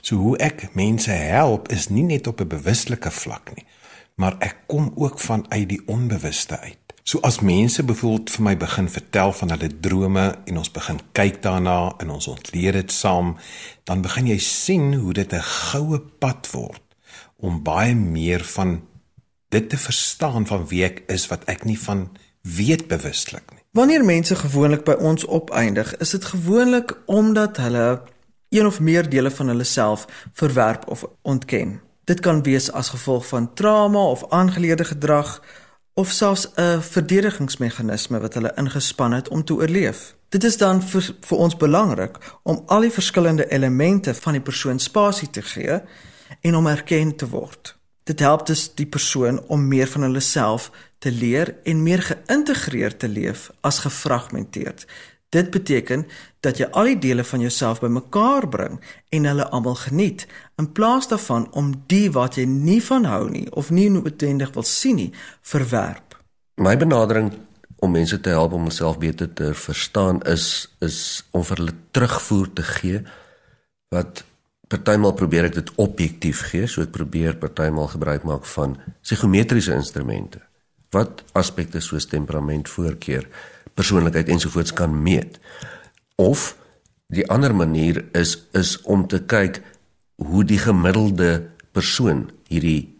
So 0.00 0.16
hoe 0.16 0.36
ek 0.36 0.74
mense 0.74 1.10
help 1.10 1.68
is 1.68 1.88
nie 1.88 2.02
net 2.02 2.26
op 2.26 2.40
'n 2.40 2.48
bewustelike 2.48 3.10
vlak 3.10 3.50
nie, 3.54 3.66
maar 4.14 4.36
ek 4.38 4.56
kom 4.66 4.92
ook 4.94 5.18
vanuit 5.20 5.68
die 5.68 5.82
onbewuste 5.86 6.60
uit. 6.60 6.78
So 7.02 7.18
as 7.20 7.40
mense 7.40 7.82
byvoorbeeld 7.82 8.30
vir 8.30 8.42
my 8.42 8.56
begin 8.56 8.88
vertel 8.88 9.32
van 9.32 9.50
hulle 9.50 9.80
drome 9.80 10.38
en 10.44 10.56
ons 10.56 10.70
begin 10.70 11.00
kyk 11.12 11.42
daarna 11.42 11.94
en 11.98 12.10
ons 12.10 12.26
ontleed 12.26 12.72
dit 12.72 12.92
saam, 12.92 13.36
dan 13.84 14.02
begin 14.02 14.26
jy 14.26 14.38
sien 14.38 14.94
hoe 14.94 15.12
dit 15.12 15.32
'n 15.32 15.42
goue 15.42 15.98
pad 16.18 16.50
word 16.50 16.82
om 17.36 17.62
baie 17.62 17.94
meer 17.94 18.44
van 18.44 18.82
dit 19.48 19.68
te 19.68 19.78
verstaan 19.78 20.46
van 20.46 20.66
wie 20.68 20.84
ek 20.84 21.02
is 21.06 21.26
wat 21.26 21.44
ek 21.44 21.64
nie 21.64 21.78
van 21.78 22.08
weet 22.42 22.86
bewuslik 22.88 23.44
nie. 23.52 23.62
Wanneer 23.72 24.04
mense 24.04 24.36
gewoonlik 24.36 24.84
by 24.84 24.96
ons 25.00 25.26
opeindig, 25.26 25.96
is 25.96 26.10
dit 26.10 26.24
gewoonlik 26.24 26.96
omdat 27.06 27.56
hulle 27.56 28.02
een 28.48 28.66
of 28.66 28.80
meer 28.80 29.08
dele 29.08 29.30
van 29.30 29.48
hulle 29.48 29.64
self 29.64 30.06
verwerp 30.32 30.88
of 30.88 31.04
ontken. 31.22 31.80
Dit 32.04 32.20
kan 32.20 32.42
wees 32.42 32.72
as 32.72 32.88
gevolg 32.88 33.26
van 33.26 33.54
trauma 33.54 33.98
of 33.98 34.24
aangeleerde 34.28 34.84
gedrag 34.84 35.42
of 35.94 36.10
selfs 36.10 36.48
'n 36.54 36.80
verdedigingsmeganisme 36.80 38.20
wat 38.20 38.34
hulle 38.34 38.52
ingespan 38.54 39.12
het 39.12 39.28
om 39.28 39.44
te 39.44 39.54
oorleef. 39.54 40.14
Dit 40.28 40.44
is 40.44 40.56
dan 40.56 40.82
vir, 40.82 41.14
vir 41.20 41.38
ons 41.38 41.56
belangrik 41.56 42.18
om 42.42 42.62
al 42.66 42.80
die 42.80 42.92
verskillende 42.92 43.50
elemente 43.50 44.14
van 44.14 44.32
die 44.32 44.42
persoon 44.42 44.78
spasie 44.78 45.30
te 45.30 45.42
gee 45.42 45.80
en 46.40 46.56
om 46.56 46.66
erken 46.66 47.16
te 47.16 47.28
word. 47.28 47.77
Dit 48.08 48.22
help 48.24 48.46
dus 48.48 48.70
die 48.74 48.86
persoon 48.88 49.42
om 49.52 49.66
meer 49.68 49.88
van 49.92 50.06
hulle 50.06 50.20
self 50.24 50.70
te 50.98 51.12
leer 51.12 51.52
en 51.68 51.82
meer 51.84 52.02
geïntegreerd 52.02 52.98
te 52.98 53.08
leef 53.08 53.50
as 53.60 53.82
gefragmenteerd. 53.84 54.86
Dit 55.28 55.50
beteken 55.52 56.06
dat 56.40 56.56
jy 56.56 56.70
al 56.72 56.88
die 56.88 56.98
dele 56.98 57.24
van 57.24 57.42
jouself 57.44 57.82
bymekaar 57.84 58.48
bring 58.48 58.78
en 59.12 59.28
hulle 59.28 59.44
almal 59.52 59.76
geniet 59.76 60.24
in 60.56 60.70
plaas 60.72 61.10
daarvan 61.10 61.44
om 61.52 61.74
die 61.92 62.08
wat 62.14 62.38
jy 62.40 62.46
nie 62.48 62.80
van 62.84 63.04
hou 63.04 63.26
nie 63.28 63.44
of 63.52 63.68
nie 63.70 63.90
noodwendig 63.92 64.54
wil 64.56 64.64
sien 64.64 64.96
nie 65.02 65.10
verwerp. 65.42 66.16
My 66.56 66.78
benadering 66.80 67.34
om 67.84 67.92
mense 67.92 68.20
te 68.20 68.32
help 68.32 68.56
om 68.56 68.64
homself 68.70 68.96
beter 68.98 69.28
te 69.28 69.52
verstaan 69.54 70.22
is 70.24 70.48
is 70.80 71.28
om 71.30 71.44
vir 71.44 71.60
hulle 71.60 71.76
terugvoer 71.92 72.48
te 72.56 72.64
gee 72.72 73.04
wat 73.92 74.24
partymal 74.68 75.14
probeer 75.16 75.48
ek 75.48 75.54
dit 75.54 75.72
objektief 75.76 76.42
gee, 76.50 76.66
so 76.68 76.82
ek 76.84 76.92
probeer 76.92 77.38
partymal 77.40 77.88
gebruik 77.88 78.24
maak 78.28 78.46
van 78.56 78.76
psigometriese 79.02 79.74
instrumente 79.74 80.42
wat 80.96 81.20
aspekte 81.36 81.82
soos 81.84 82.06
temperament, 82.08 82.68
voorkeur, 82.68 83.26
persoonlikheid 83.76 84.30
ensovoorts 84.32 84.72
kan 84.72 84.94
meet. 85.02 85.36
Of 86.16 86.54
die 87.12 87.26
ander 87.28 87.54
manier 87.54 88.04
is 88.16 88.38
is 88.56 88.76
om 88.88 89.06
te 89.08 89.20
kyk 89.20 89.60
hoe 90.16 90.44
die 90.44 90.58
gemiddelde 90.58 91.50
persoon 91.76 92.28
hierdie 92.48 92.96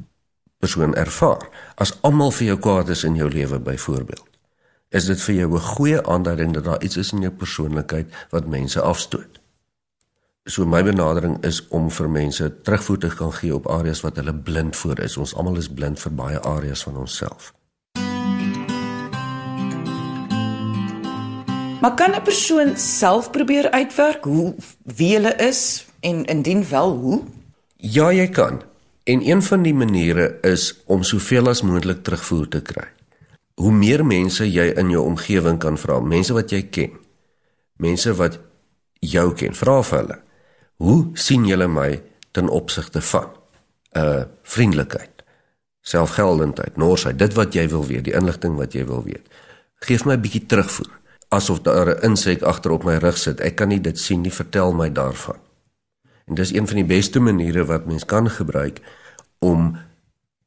persoon 0.60 0.94
ervaar. 0.94 1.48
As 1.80 1.94
almal 2.06 2.32
vir 2.34 2.52
jou 2.52 2.58
kwaad 2.62 2.92
is 2.94 3.04
in 3.08 3.16
jou 3.18 3.28
lewe 3.30 3.58
byvoorbeeld, 3.62 4.26
is 4.90 5.06
dit 5.06 5.20
vir 5.20 5.34
jou 5.34 5.54
'n 5.54 5.68
goeie 5.74 6.00
aanduiding 6.06 6.54
dat 6.54 6.64
daar 6.64 6.82
iets 6.82 6.96
is 6.96 7.12
in 7.12 7.20
jou 7.20 7.32
persoonlikheid 7.32 8.06
wat 8.30 8.46
mense 8.46 8.80
afstoot. 8.80 9.37
So 10.48 10.64
my 10.64 10.80
benadering 10.80 11.36
is 11.44 11.58
om 11.76 11.90
vir 11.92 12.06
mense 12.08 12.46
terugvoer 12.64 12.98
te 12.98 13.08
kan 13.12 13.32
gee 13.36 13.52
op 13.52 13.66
areas 13.68 14.00
wat 14.00 14.16
hulle 14.16 14.32
blind 14.32 14.76
voor 14.76 15.00
is. 15.04 15.16
Ons 15.20 15.34
almal 15.36 15.58
is 15.60 15.66
blind 15.68 16.00
vir 16.00 16.12
baie 16.16 16.38
areas 16.40 16.82
van 16.86 16.96
onsself. 16.96 17.50
Maar 21.80 21.94
kan 21.94 22.14
'n 22.16 22.22
persoon 22.24 22.76
self 22.76 23.30
probeer 23.30 23.70
uitwerk 23.70 24.24
hoe 24.24 24.54
wie 24.82 25.12
hulle 25.14 25.34
is 25.36 25.86
en 26.00 26.24
indien 26.24 26.68
wel 26.68 26.96
hoe? 26.96 27.22
Ja, 27.76 28.12
jy 28.12 28.28
kan. 28.28 28.62
En 29.04 29.28
een 29.28 29.42
van 29.42 29.62
die 29.62 29.74
maniere 29.74 30.38
is 30.40 30.80
om 30.86 31.02
soveel 31.02 31.48
as 31.48 31.62
moontlik 31.62 32.02
terugvoer 32.02 32.48
te 32.48 32.60
kry. 32.60 32.88
Hoe 33.54 33.72
meer 33.72 34.06
mense 34.06 34.52
jy 34.52 34.72
in 34.76 34.90
jou 34.90 35.04
omgewing 35.04 35.58
kan 35.58 35.78
vra, 35.78 36.00
mense 36.00 36.32
wat 36.32 36.50
jy 36.50 36.62
ken, 36.62 36.90
mense 37.76 38.14
wat 38.14 38.38
jou 38.98 39.34
ken, 39.34 39.54
vra 39.54 39.82
vir 39.82 39.98
hulle. 39.98 40.18
Hoe 40.78 41.10
sien 41.14 41.46
julle 41.46 41.66
my 41.68 42.02
ten 42.30 42.48
opsigte 42.48 43.00
van 43.00 43.28
'n 43.92 43.98
uh, 43.98 44.22
vriendelikheid, 44.42 45.24
selfgeldendheid, 45.80 46.76
norsheid, 46.76 47.18
dit 47.18 47.34
wat 47.34 47.54
jy 47.54 47.68
wil 47.68 47.86
weet, 47.86 48.04
die 48.04 48.14
inligting 48.14 48.56
wat 48.56 48.72
jy 48.72 48.84
wil 48.86 49.02
weet. 49.02 49.26
Geef 49.74 50.04
my 50.04 50.14
'n 50.14 50.20
bietjie 50.20 50.46
terugvoer 50.46 50.98
asof 51.28 51.60
daar 51.60 51.88
'n 51.88 52.02
insek 52.02 52.42
agter 52.42 52.70
op 52.70 52.84
my 52.84 52.96
rug 52.96 53.18
sit. 53.18 53.40
Ek 53.40 53.54
kan 53.54 53.68
nie 53.68 53.80
dit 53.80 53.98
sien 53.98 54.20
nie, 54.20 54.32
vertel 54.32 54.72
my 54.72 54.92
daarvan. 54.92 55.36
En 56.24 56.34
dis 56.34 56.52
een 56.52 56.66
van 56.66 56.76
die 56.76 56.84
beste 56.84 57.20
maniere 57.20 57.64
wat 57.64 57.86
mens 57.86 58.04
kan 58.04 58.30
gebruik 58.30 58.80
om 59.38 59.76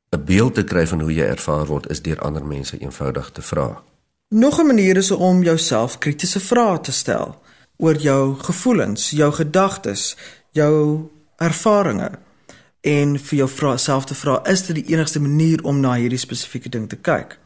'n 0.10 0.24
beeld 0.26 0.54
te 0.54 0.64
kry 0.64 0.88
van 0.88 1.00
hoe 1.00 1.14
jy 1.14 1.26
ervaar 1.26 1.66
word 1.66 1.90
is 1.90 2.02
deur 2.02 2.20
ander 2.20 2.46
mense 2.46 2.78
eenvoudig 2.78 3.30
te 3.32 3.42
vra. 3.42 3.84
Nog 4.28 4.60
'n 4.60 4.66
manier 4.66 4.98
is 4.98 5.12
om 5.12 5.44
jouself 5.44 5.98
kritiese 5.98 6.40
vrae 6.40 6.80
te 6.80 6.92
stel 6.92 7.41
oor 7.82 7.98
jou 7.98 8.36
gevoelens, 8.40 9.10
jou 9.18 9.32
gedagtes, 9.34 10.16
jou 10.54 11.10
ervarings 11.42 12.18
en 12.82 13.18
vir 13.18 13.38
jou 13.44 13.78
self 13.78 14.08
te 14.10 14.18
vra 14.18 14.40
is 14.50 14.66
dit 14.66 14.82
die 14.82 14.94
enigste 14.94 15.22
manier 15.22 15.62
om 15.64 15.80
na 15.82 15.94
hierdie 16.00 16.22
spesifieke 16.22 16.70
ding 16.70 16.88
te 16.90 16.98
kyk. 16.98 17.38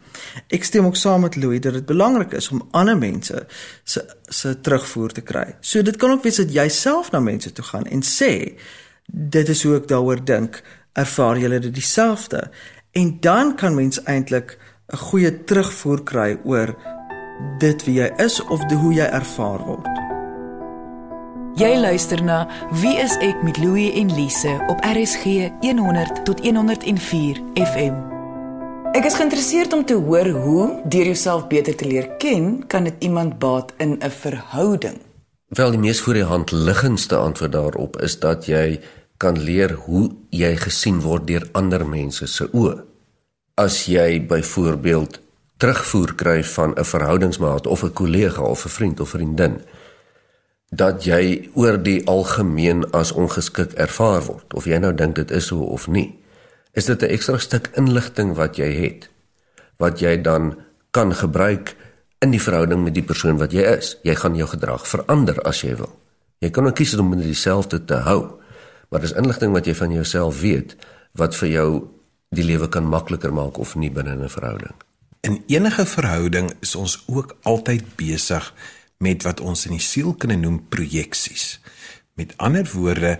Ek 0.47 0.63
stem 0.63 0.85
ook 0.87 0.95
saam 0.95 1.25
met 1.25 1.35
Louis 1.35 1.59
dat 1.59 1.73
dit 1.73 1.85
belangrik 1.85 2.33
is 2.39 2.49
om 2.51 2.63
ander 2.71 2.97
mense 2.97 3.45
se 3.83 4.05
se 4.29 4.55
terugvoer 4.61 5.11
te 5.11 5.21
kry. 5.21 5.55
So 5.61 5.81
dit 5.81 5.97
kan 5.97 6.11
ook 6.11 6.23
wees 6.23 6.39
dat 6.39 6.53
jy 6.53 6.67
self 6.69 7.11
na 7.11 7.19
mense 7.19 7.51
toe 7.51 7.65
gaan 7.65 7.85
en 7.85 8.01
sê 8.01 8.55
dit 9.05 9.49
is 9.49 9.63
hoe 9.63 9.75
ek 9.75 9.87
daaroor 9.91 10.23
dink, 10.25 10.63
ervaar 10.93 11.37
julle 11.37 11.59
dit 11.59 11.73
dieselfde? 11.73 12.49
En 12.95 13.17
dan 13.21 13.55
kan 13.55 13.75
mens 13.75 14.01
eintlik 14.03 14.57
'n 14.93 14.97
goeie 14.97 15.43
terugvoer 15.43 16.03
kry 16.03 16.39
oor 16.43 16.75
dit 17.59 17.85
wie 17.85 17.99
jy 17.99 18.09
is 18.17 18.41
of 18.41 18.65
die, 18.65 18.77
hoe 18.77 18.93
jy 18.93 19.05
ervaar 19.05 19.59
word. 19.59 20.14
Jy 21.55 21.77
luister 21.79 22.19
na 22.19 22.41
Wie 22.81 22.97
is 22.99 23.13
ek 23.23 23.39
met 23.47 23.55
Louie 23.63 23.93
en 23.95 24.09
Lise 24.11 24.57
op 24.67 24.81
RSG 24.83 25.53
100 25.63 26.17
tot 26.27 26.41
104 26.43 27.37
FM. 27.55 27.95
Ek 28.91 29.07
is 29.07 29.15
geïnteresseerd 29.15 29.71
om 29.77 29.85
te 29.87 29.95
hoor 29.95 30.27
hoe 30.35 30.65
deur 30.83 31.07
jouself 31.13 31.45
beter 31.47 31.77
te 31.79 31.87
leer 31.87 32.09
ken, 32.19 32.65
kan 32.67 32.83
dit 32.83 33.07
iemand 33.07 33.37
baat 33.39 33.71
in 33.79 33.95
'n 34.03 34.11
verhouding. 34.11 34.99
Wel 35.47 35.71
die 35.71 35.79
mees 35.79 36.01
voor 36.01 36.13
die 36.19 36.27
hand 36.27 36.51
liggendste 36.51 37.15
antwoord 37.15 37.51
daarop 37.51 38.01
is 38.01 38.19
dat 38.19 38.45
jy 38.45 38.79
kan 39.17 39.39
leer 39.39 39.71
hoe 39.71 40.11
jy 40.29 40.55
gesien 40.55 40.99
word 41.01 41.27
deur 41.27 41.47
ander 41.51 41.87
mense 41.87 42.27
se 42.27 42.49
oë. 42.51 42.83
As 43.55 43.85
jy 43.85 44.25
byvoorbeeld 44.27 45.19
terugvoer 45.57 46.15
kry 46.15 46.43
van 46.43 46.75
'n 46.75 46.83
verhoudingsmaat 46.83 47.67
of 47.67 47.83
'n 47.83 47.93
kollega 47.93 48.41
of 48.41 48.65
'n 48.65 48.69
vriend 48.69 48.99
of 48.99 49.09
vriendin 49.09 49.61
dat 50.75 51.05
jy 51.07 51.49
oor 51.53 51.77
die 51.83 52.01
algemeen 52.11 52.83
as 52.91 53.11
ongeskik 53.11 53.73
ervaar 53.87 54.23
word 54.27 54.53
of 54.53 54.67
jy 54.69 54.79
nou 54.81 54.93
dink 54.93 55.15
dit 55.21 55.31
is 55.31 55.49
so 55.51 55.67
of 55.77 55.87
nie 55.87 56.09
is 56.73 56.85
dit 56.85 57.01
'n 57.01 57.13
ekstra 57.15 57.37
stuk 57.37 57.69
inligting 57.75 58.35
wat 58.35 58.57
jy 58.57 58.71
het 58.83 59.09
wat 59.77 59.99
jy 59.99 60.21
dan 60.21 60.55
kan 60.91 61.11
gebruik 61.15 61.75
in 62.23 62.31
die 62.31 62.41
verhouding 62.41 62.83
met 62.83 62.95
die 62.95 63.03
persoon 63.03 63.39
wat 63.41 63.53
jy 63.53 63.65
is. 63.75 63.95
Jy 64.07 64.15
gaan 64.19 64.37
jou 64.39 64.47
gedrag 64.49 64.87
verander 64.87 65.39
as 65.47 65.61
jy 65.65 65.75
wil. 65.79 65.91
Jy 66.43 66.51
kan 66.55 66.67
ook 66.67 66.77
kies 66.79 66.95
om 66.99 67.11
net 67.13 67.27
dieselfde 67.27 67.81
te 67.85 68.01
hou. 68.07 68.39
Maar 68.89 69.03
dis 69.03 69.15
inligting 69.17 69.53
wat 69.55 69.67
jy 69.67 69.75
van 69.75 69.91
jouself 69.91 70.41
weet 70.41 70.75
wat 71.19 71.35
vir 71.35 71.49
jou 71.49 71.69
die 72.35 72.43
lewe 72.43 72.67
kan 72.71 72.87
makliker 72.87 73.33
maak 73.33 73.59
of 73.59 73.75
nie 73.75 73.91
binne 73.91 74.15
'n 74.15 74.29
verhouding. 74.29 74.75
In 75.21 75.43
enige 75.47 75.85
verhouding 75.85 76.51
is 76.61 76.75
ons 76.75 77.03
ook 77.07 77.35
altyd 77.43 77.95
besig 77.95 78.53
met 78.97 79.23
wat 79.27 79.41
ons 79.43 79.65
in 79.67 79.75
die 79.75 79.83
sielkunde 79.83 80.37
noem 80.39 80.61
projeksies. 80.71 81.59
Met 82.15 82.35
ander 82.37 82.67
woorde 82.73 83.17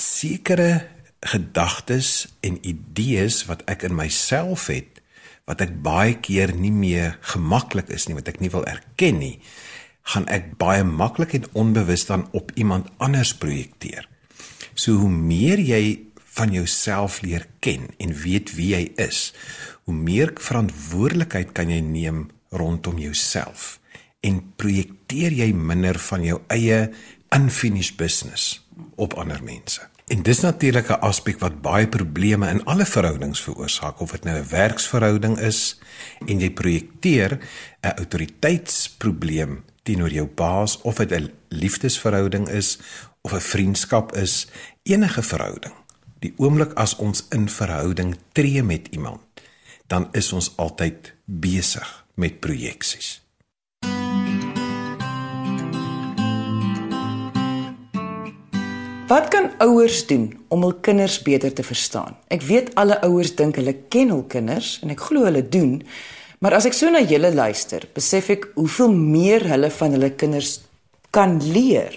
sekere 0.00 0.86
gedagtes 1.22 2.28
en 2.40 2.58
idees 2.66 3.44
wat 3.48 3.62
ek 3.70 3.86
in 3.88 3.94
myself 3.94 4.66
het 4.72 5.00
wat 5.46 5.62
ek 5.62 5.74
baie 5.82 6.16
keer 6.22 6.52
nie 6.54 6.72
meer 6.74 7.16
gemaklik 7.34 7.90
is 7.94 8.08
nie 8.08 8.16
wat 8.18 8.30
ek 8.30 8.40
nie 8.42 8.50
wil 8.50 8.66
erken 8.66 9.20
nie 9.22 9.36
gaan 10.10 10.26
ek 10.34 10.56
baie 10.58 10.82
maklik 10.86 11.36
en 11.38 11.46
onbewus 11.54 12.06
dan 12.08 12.26
op 12.34 12.50
iemand 12.58 12.88
anders 12.98 13.34
projekteer. 13.38 14.08
So 14.74 14.98
hoe 14.98 15.10
meer 15.10 15.60
jy 15.62 16.08
van 16.34 16.50
jouself 16.50 17.20
leer 17.22 17.46
ken 17.62 17.86
en 18.02 18.14
weet 18.16 18.54
wie 18.56 18.72
jy 18.74 18.82
is, 18.98 19.30
hoe 19.86 19.94
meer 19.94 20.32
verantwoordelikheid 20.34 21.52
kan 21.54 21.70
jy 21.70 21.80
neem 21.84 22.24
rondom 22.50 22.98
jouself 22.98 23.78
en 24.22 24.42
projekteer 24.56 25.34
jy 25.34 25.52
minder 25.52 25.98
van 25.98 26.24
jou 26.24 26.40
eie 26.54 26.90
unfinished 27.34 27.96
business 28.00 28.60
op 28.96 29.16
ander 29.18 29.42
mense. 29.44 29.80
En 30.12 30.22
dis 30.22 30.40
natuurlik 30.40 30.88
'n 30.88 31.00
aspek 31.00 31.38
wat 31.38 31.62
baie 31.62 31.88
probleme 31.88 32.48
in 32.48 32.64
alle 32.64 32.86
verhoudings 32.86 33.40
veroorsaak 33.40 34.00
of 34.00 34.10
dit 34.10 34.24
nou 34.24 34.38
'n 34.38 34.48
werksverhouding 34.48 35.38
is 35.38 35.78
en 36.26 36.40
jy 36.40 36.50
projekteer 36.50 37.38
'n 37.80 37.96
autoriteitsprobleem 37.96 39.64
teenoor 39.82 40.10
jou 40.10 40.26
baas 40.26 40.80
of 40.80 40.96
dit 40.96 41.12
'n 41.12 41.32
liefdesverhouding 41.48 42.48
is 42.48 42.78
of 43.22 43.32
'n 43.32 43.40
vriendskap 43.40 44.16
is, 44.16 44.46
enige 44.82 45.22
verhouding. 45.22 45.74
Die 46.18 46.34
oomblik 46.36 46.72
as 46.72 46.96
ons 46.96 47.26
in 47.30 47.48
verhouding 47.48 48.16
tree 48.32 48.62
met 48.62 48.88
iemand, 48.90 49.20
dan 49.86 50.08
is 50.12 50.32
ons 50.32 50.56
altyd 50.56 51.14
besig 51.24 52.04
met 52.14 52.40
projeksies. 52.40 53.21
Wat 59.12 59.28
kan 59.28 59.50
ouers 59.58 60.06
doen 60.08 60.30
om 60.48 60.62
hul 60.64 60.72
kinders 60.80 61.18
beter 61.20 61.52
te 61.52 61.64
verstaan? 61.66 62.14
Ek 62.32 62.40
weet 62.48 62.70
alle 62.80 62.96
ouers 63.04 63.34
dink 63.36 63.58
hulle 63.60 63.74
ken 63.92 64.08
hul 64.08 64.22
kinders 64.32 64.78
en 64.80 64.94
ek 64.94 65.02
glo 65.04 65.26
hulle 65.26 65.42
doen. 65.52 65.74
Maar 66.40 66.56
as 66.56 66.68
ek 66.70 66.76
so 66.78 66.88
na 66.88 67.02
julle 67.04 67.28
luister, 67.34 67.84
besef 67.92 68.30
ek 68.32 68.46
hoeveel 68.54 68.94
meer 68.96 69.44
hulle 69.50 69.68
van 69.74 69.98
hulle 69.98 70.10
kinders 70.16 70.54
kan 71.12 71.36
leer. 71.44 71.92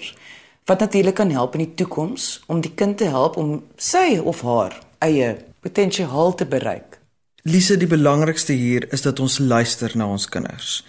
Wat 0.68 0.84
natuurlik 0.84 1.16
kan 1.22 1.32
help 1.32 1.56
in 1.56 1.64
die 1.64 1.78
toekoms 1.80 2.28
om 2.52 2.60
die 2.66 2.74
kind 2.76 3.00
te 3.00 3.08
help 3.16 3.40
om 3.40 3.62
sy 3.80 4.18
of 4.20 4.44
haar 4.44 4.76
eie 5.08 5.38
potensiaal 5.64 6.36
te 6.36 6.52
bereik. 6.52 7.00
Lise, 7.48 7.80
die 7.80 7.88
belangrikste 7.88 8.60
hier 8.60 8.90
is 8.92 9.08
dat 9.08 9.24
ons 9.24 9.40
luister 9.40 9.96
na 9.96 10.12
ons 10.12 10.28
kinders. 10.28 10.82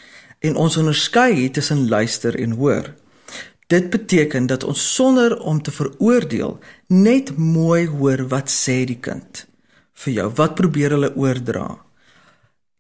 En 0.43 0.59
ons 0.59 0.83
onderskei 0.83 1.53
tussen 1.55 1.87
luister 1.87 2.35
en 2.35 2.59
hoor. 2.59 2.97
Dit 3.67 3.91
beteken 3.91 4.47
dat 4.47 4.65
ons 4.65 4.95
sonder 4.95 5.41
om 5.41 5.63
te 5.63 5.71
veroordeel 5.71 6.59
net 6.87 7.37
mooi 7.37 7.87
hoor 7.87 8.29
wat 8.31 8.51
sê 8.53 8.85
die 8.87 9.01
kind 9.03 9.47
vir 9.97 10.13
jou, 10.13 10.27
wat 10.37 10.55
probeer 10.55 10.93
hulle 10.93 11.13
oordra. 11.17 11.67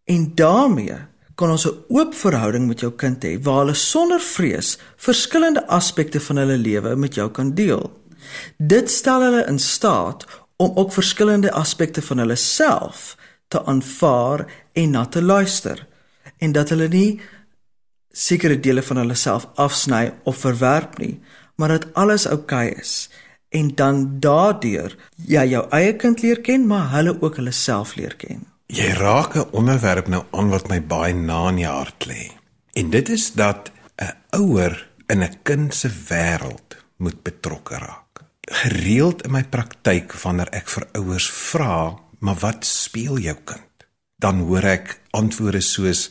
En 0.04 0.26
daarmee 0.36 0.98
kan 1.34 1.50
ons 1.50 1.66
'n 1.66 1.78
oop 1.88 2.14
verhouding 2.14 2.66
met 2.66 2.80
jou 2.80 2.92
kind 2.92 3.24
hê 3.24 3.42
waar 3.42 3.58
hulle 3.58 3.74
sonder 3.74 4.20
vrees 4.20 4.78
verskillende 4.96 5.66
aspekte 5.66 6.20
van 6.20 6.36
hulle 6.36 6.56
lewe 6.56 6.96
met 6.96 7.14
jou 7.14 7.30
kan 7.30 7.54
deel. 7.54 7.92
Dit 8.58 8.90
stel 8.90 9.22
hulle 9.22 9.46
in 9.46 9.58
staat 9.58 10.26
om 10.56 10.72
ook 10.74 10.92
verskillende 10.92 11.52
aspekte 11.52 12.02
van 12.02 12.18
hulle 12.18 12.36
self 12.36 13.16
te 13.48 13.64
aanvaar 13.64 14.46
en 14.72 14.90
na 14.90 15.04
te 15.04 15.22
luister 15.22 15.86
en 16.38 16.52
dat 16.52 16.68
hulle 16.68 16.88
nie 16.88 17.20
sekere 18.16 18.56
dele 18.60 18.82
van 18.82 19.02
hulle 19.02 19.16
self 19.18 19.46
afsny 19.60 20.08
of 20.24 20.40
verwerp 20.44 20.96
nie, 21.02 21.16
maar 21.60 21.74
dat 21.74 21.88
alles 21.94 22.26
oukei 22.26 22.70
okay 22.70 22.80
is 22.80 23.08
en 23.56 23.70
dan 23.78 24.20
daardeur 24.20 24.96
ja 25.28 25.44
jou 25.44 25.62
eie 25.72 25.94
kind 25.96 26.22
leer 26.22 26.40
ken, 26.44 26.66
maar 26.66 26.90
hulle 26.96 27.14
ook 27.20 27.38
hulle 27.40 27.52
self 27.54 27.94
leer 27.96 28.16
ken. 28.18 28.44
Jy 28.66 28.88
raak 28.98 29.36
'n 29.36 29.52
onderwerp 29.52 30.08
nou 30.08 30.24
aan 30.32 30.50
wat 30.50 30.68
my 30.68 30.80
baie 30.82 31.14
na 31.14 31.48
in 31.48 31.56
die 31.56 31.66
hart 31.66 32.06
lê. 32.06 32.32
En 32.74 32.90
dit 32.90 33.08
is 33.08 33.32
dat 33.32 33.70
'n 34.02 34.12
ouer 34.30 34.88
in 35.06 35.22
'n 35.22 35.38
kind 35.42 35.74
se 35.74 35.88
wêreld 36.08 36.76
moet 36.96 37.22
betrokke 37.22 37.78
raak. 37.78 38.24
Gereeld 38.40 39.22
in 39.22 39.32
my 39.32 39.44
praktyk 39.44 40.12
wanneer 40.12 40.48
ek 40.52 40.68
vir 40.68 40.86
ouers 40.92 41.30
vra, 41.30 41.98
"Maar 42.18 42.36
wat 42.40 42.64
speel 42.64 43.18
jou 43.18 43.36
kind?" 43.44 43.66
dan 44.16 44.40
hoor 44.48 44.64
ek 44.64 44.96
antwoorde 45.16 45.60
soos 45.60 46.08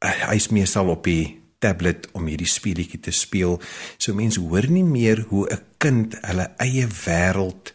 hy's 0.00 0.48
meestal 0.48 0.88
op 0.88 1.04
die 1.04 1.40
tablet 1.60 2.08
om 2.16 2.26
hierdie 2.30 2.48
speletjie 2.48 3.00
te 3.04 3.12
speel. 3.12 3.58
So 4.00 4.16
mense 4.16 4.40
hoor 4.40 4.66
nie 4.68 4.84
meer 4.84 5.26
hoe 5.28 5.46
'n 5.48 5.64
kind 5.78 6.16
hulle 6.22 6.50
eie 6.58 6.86
wêreld 6.86 7.72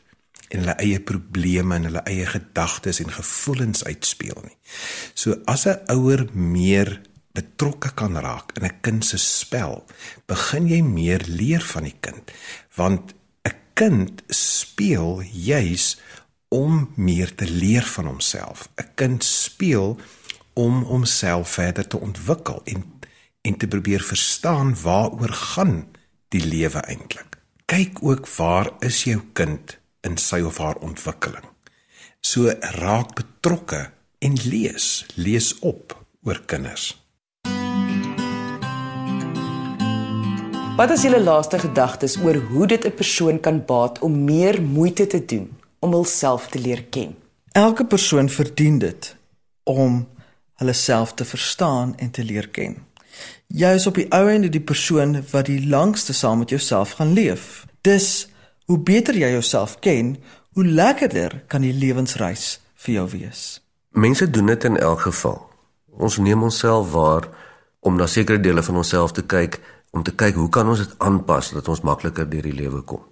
en 0.50 0.60
hulle 0.60 0.78
eie 0.78 1.00
probleme 1.00 1.76
en 1.76 1.84
hulle 1.84 2.04
eie 2.06 2.26
gedagtes 2.26 3.00
en 3.00 3.12
gevoelens 3.12 3.84
uitspeel 3.84 4.42
nie. 4.44 4.58
So 5.14 5.42
as 5.46 5.66
'n 5.66 5.80
ouer 5.88 6.28
meer 6.34 7.02
betrokke 7.34 7.94
kan 7.94 8.18
raak 8.18 8.58
in 8.58 8.66
'n 8.66 8.80
kind 8.82 9.06
se 9.06 9.18
spel, 9.18 9.86
begin 10.26 10.68
jy 10.68 10.82
meer 10.82 11.22
leer 11.28 11.62
van 11.62 11.84
die 11.84 11.98
kind, 12.00 12.32
want 12.76 13.14
'n 13.44 13.56
kind 13.74 14.24
speel 14.30 15.22
juis 15.22 15.98
om 16.50 16.94
meer 16.96 17.36
te 17.36 17.48
leer 17.50 17.84
van 17.84 18.06
homself. 18.06 18.70
'n 18.78 18.90
Kind 18.96 19.24
speel 19.24 20.00
om 20.56 20.84
homself 20.88 21.50
verder 21.60 21.88
te 21.88 22.00
ontwikkel 22.00 22.62
en 22.63 22.84
en 23.46 23.58
te 23.58 23.68
probeer 23.68 24.02
verstaan 24.02 24.74
waaroor 24.82 25.30
gaan 25.30 25.88
die 26.34 26.41
lewe 26.46 26.82
eintlik. 26.89 27.38
Kyk 27.70 28.02
ook 28.02 28.28
waar 28.38 28.72
is 28.80 29.04
jou 29.06 29.20
kind 29.38 29.78
in 30.02 30.18
sy 30.18 30.39
of 30.41 30.58
haar 30.58 30.80
ontwikkeling. 30.82 31.46
So 32.26 32.50
raak 32.80 33.13
betrokke 33.20 33.91
en 34.26 34.38
lees, 34.50 35.06
lees 35.13 35.54
op 35.60 35.94
oor 36.26 36.41
kinders. 36.50 36.96
Wat 40.76 40.91
is 40.91 41.06
julle 41.06 41.22
laaste 41.24 41.60
gedagtes 41.62 42.18
oor 42.18 42.36
hoe 42.50 42.68
dit 42.68 42.86
'n 42.86 42.96
persoon 42.96 43.39
kan 43.39 43.65
baat 43.65 44.00
om 44.00 44.24
meer 44.24 44.62
moeite 44.62 45.08
te 45.08 45.26
doen 45.26 45.48
om 45.80 45.94
hulself 45.94 46.48
te 46.48 46.60
leer 46.60 46.84
ken? 46.84 47.15
Elke 47.52 47.86
persoon 47.86 48.30
verdien 48.30 48.80
dit 48.80 49.15
om 49.63 50.08
hulle 50.60 50.74
self 50.74 51.13
te 51.13 51.26
verstaan 51.26 51.96
en 51.98 52.12
te 52.12 52.24
leer 52.24 52.48
ken. 52.50 52.78
Jy 53.48 53.72
is 53.78 53.88
op 53.88 53.96
die 54.00 54.08
ou 54.15 54.26
einde 54.30 54.50
die 54.50 54.63
persoon 54.63 55.20
wat 55.32 55.50
die 55.50 55.62
langste 55.68 56.13
saam 56.13 56.41
met 56.44 56.50
jouself 56.50 56.98
gaan 57.00 57.13
leef. 57.13 57.65
Dus 57.82 58.28
hoe 58.65 58.80
beter 58.80 59.15
jy 59.15 59.30
jouself 59.32 59.80
ken, 59.80 60.15
hoe 60.56 60.65
lekkerder 60.65 61.44
kan 61.48 61.62
die 61.62 61.74
lewensreis 61.74 62.60
vir 62.86 62.94
jou 62.94 63.08
wees. 63.12 63.62
Mense 63.91 64.30
doen 64.30 64.52
dit 64.52 64.63
in 64.63 64.78
elk 64.78 65.06
geval. 65.08 65.39
Ons 65.96 66.18
neem 66.18 66.44
onsself 66.44 66.91
waar 66.91 67.30
om 67.80 67.96
na 67.96 68.08
sekere 68.08 68.39
dele 68.39 68.63
van 68.63 68.82
onsself 68.82 69.13
te 69.15 69.24
kyk 69.24 69.60
om 69.96 70.04
te 70.04 70.12
kyk 70.12 70.36
hoe 70.36 70.50
kan 70.52 70.68
ons 70.68 70.82
dit 70.84 70.96
aanpas 71.00 71.54
dat 71.56 71.68
ons 71.72 71.82
makliker 71.88 72.28
deur 72.28 72.44
die 72.44 72.56
lewe 72.56 72.82
kom. 72.84 73.04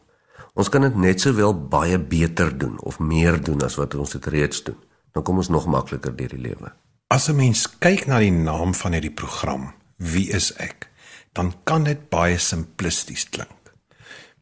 Ons 0.54 0.70
kan 0.70 0.84
dit 0.84 0.96
net 1.00 1.22
sowel 1.24 1.54
baie 1.56 1.98
beter 1.98 2.52
doen 2.58 2.76
of 2.84 3.00
meer 3.00 3.40
doen 3.40 3.64
as 3.64 3.78
wat 3.80 3.96
ons 3.96 4.18
dit 4.18 4.28
reeds 4.36 4.66
doen. 4.68 4.76
Dan 5.16 5.24
kom 5.24 5.40
ons 5.40 5.50
nog 5.54 5.70
makliker 5.72 6.12
deur 6.16 6.34
die 6.36 6.42
lewe. 6.44 6.74
As 7.14 7.30
'n 7.30 7.36
mens 7.36 7.70
kyk 7.80 8.08
na 8.10 8.18
die 8.20 8.32
naam 8.32 8.74
van 8.74 8.92
hierdie 8.92 9.14
program, 9.14 9.74
Wie 9.98 10.30
is 10.30 10.54
ek? 10.58 10.90
Dan 11.32 11.54
kan 11.64 11.84
dit 11.84 12.10
baie 12.10 12.38
simplisties 12.38 13.30
klink. 13.30 13.74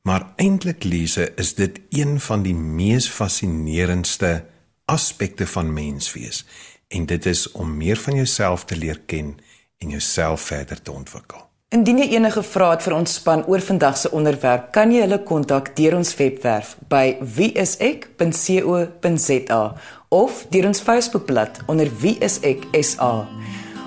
Maar 0.02 0.34
eintlik 0.36 0.84
lese 0.84 1.34
is 1.36 1.54
dit 1.56 1.82
een 1.90 2.20
van 2.20 2.44
die 2.44 2.56
mees 2.56 3.10
fascinerendste 3.10 4.46
aspekte 4.86 5.48
van 5.48 5.74
menswees 5.74 6.46
en 6.88 7.06
dit 7.06 7.26
is 7.26 7.52
om 7.52 7.78
meer 7.78 7.98
van 7.98 8.16
jouself 8.16 8.66
te 8.66 8.78
leer 8.78 9.00
ken 9.00 9.38
en 9.78 9.90
jouself 9.90 10.42
verder 10.42 10.82
te 10.82 10.92
ontwikkel. 10.92 11.51
Indien 11.72 12.02
jy 12.02 12.18
enige 12.18 12.42
vrae 12.44 12.74
het 12.74 12.84
vir 12.84 12.92
ons 12.98 13.14
span 13.16 13.46
oor 13.48 13.62
vandag 13.64 13.96
se 13.96 14.10
onderwerp, 14.12 14.66
kan 14.76 14.92
jy 14.92 15.06
hulle 15.06 15.22
kontak 15.24 15.70
deur 15.78 15.96
ons 16.02 16.10
webwerf 16.20 16.74
by 16.92 17.16
wieisek.co.za 17.38 18.00
of 20.12 20.42
deur 20.52 20.68
ons 20.68 20.84
Facebookblad 20.84 21.62
onder 21.72 21.88
wieiseksa. 22.04 23.12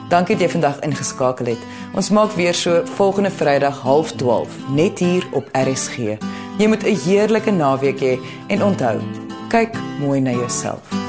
Dankie 0.09 0.33
dat 0.39 0.47
jy 0.47 0.51
vandag 0.57 0.81
ingeskakel 0.89 1.53
het. 1.53 1.63
Ons 1.93 2.09
maak 2.09 2.33
weer 2.41 2.57
so 2.57 2.81
volgende 2.97 3.29
Vrydag 3.31 3.85
12:30 3.85 4.73
net 4.73 4.99
hier 5.05 5.29
op 5.37 5.45
RSG. 5.53 5.97
Jy 6.57 6.67
moet 6.67 6.89
'n 6.89 6.97
heerlike 7.05 7.53
naweek 7.53 8.01
hê 8.01 8.19
en 8.49 8.63
onthou, 8.65 9.01
kyk 9.49 9.77
mooi 10.01 10.21
na 10.21 10.31
jouself. 10.31 11.04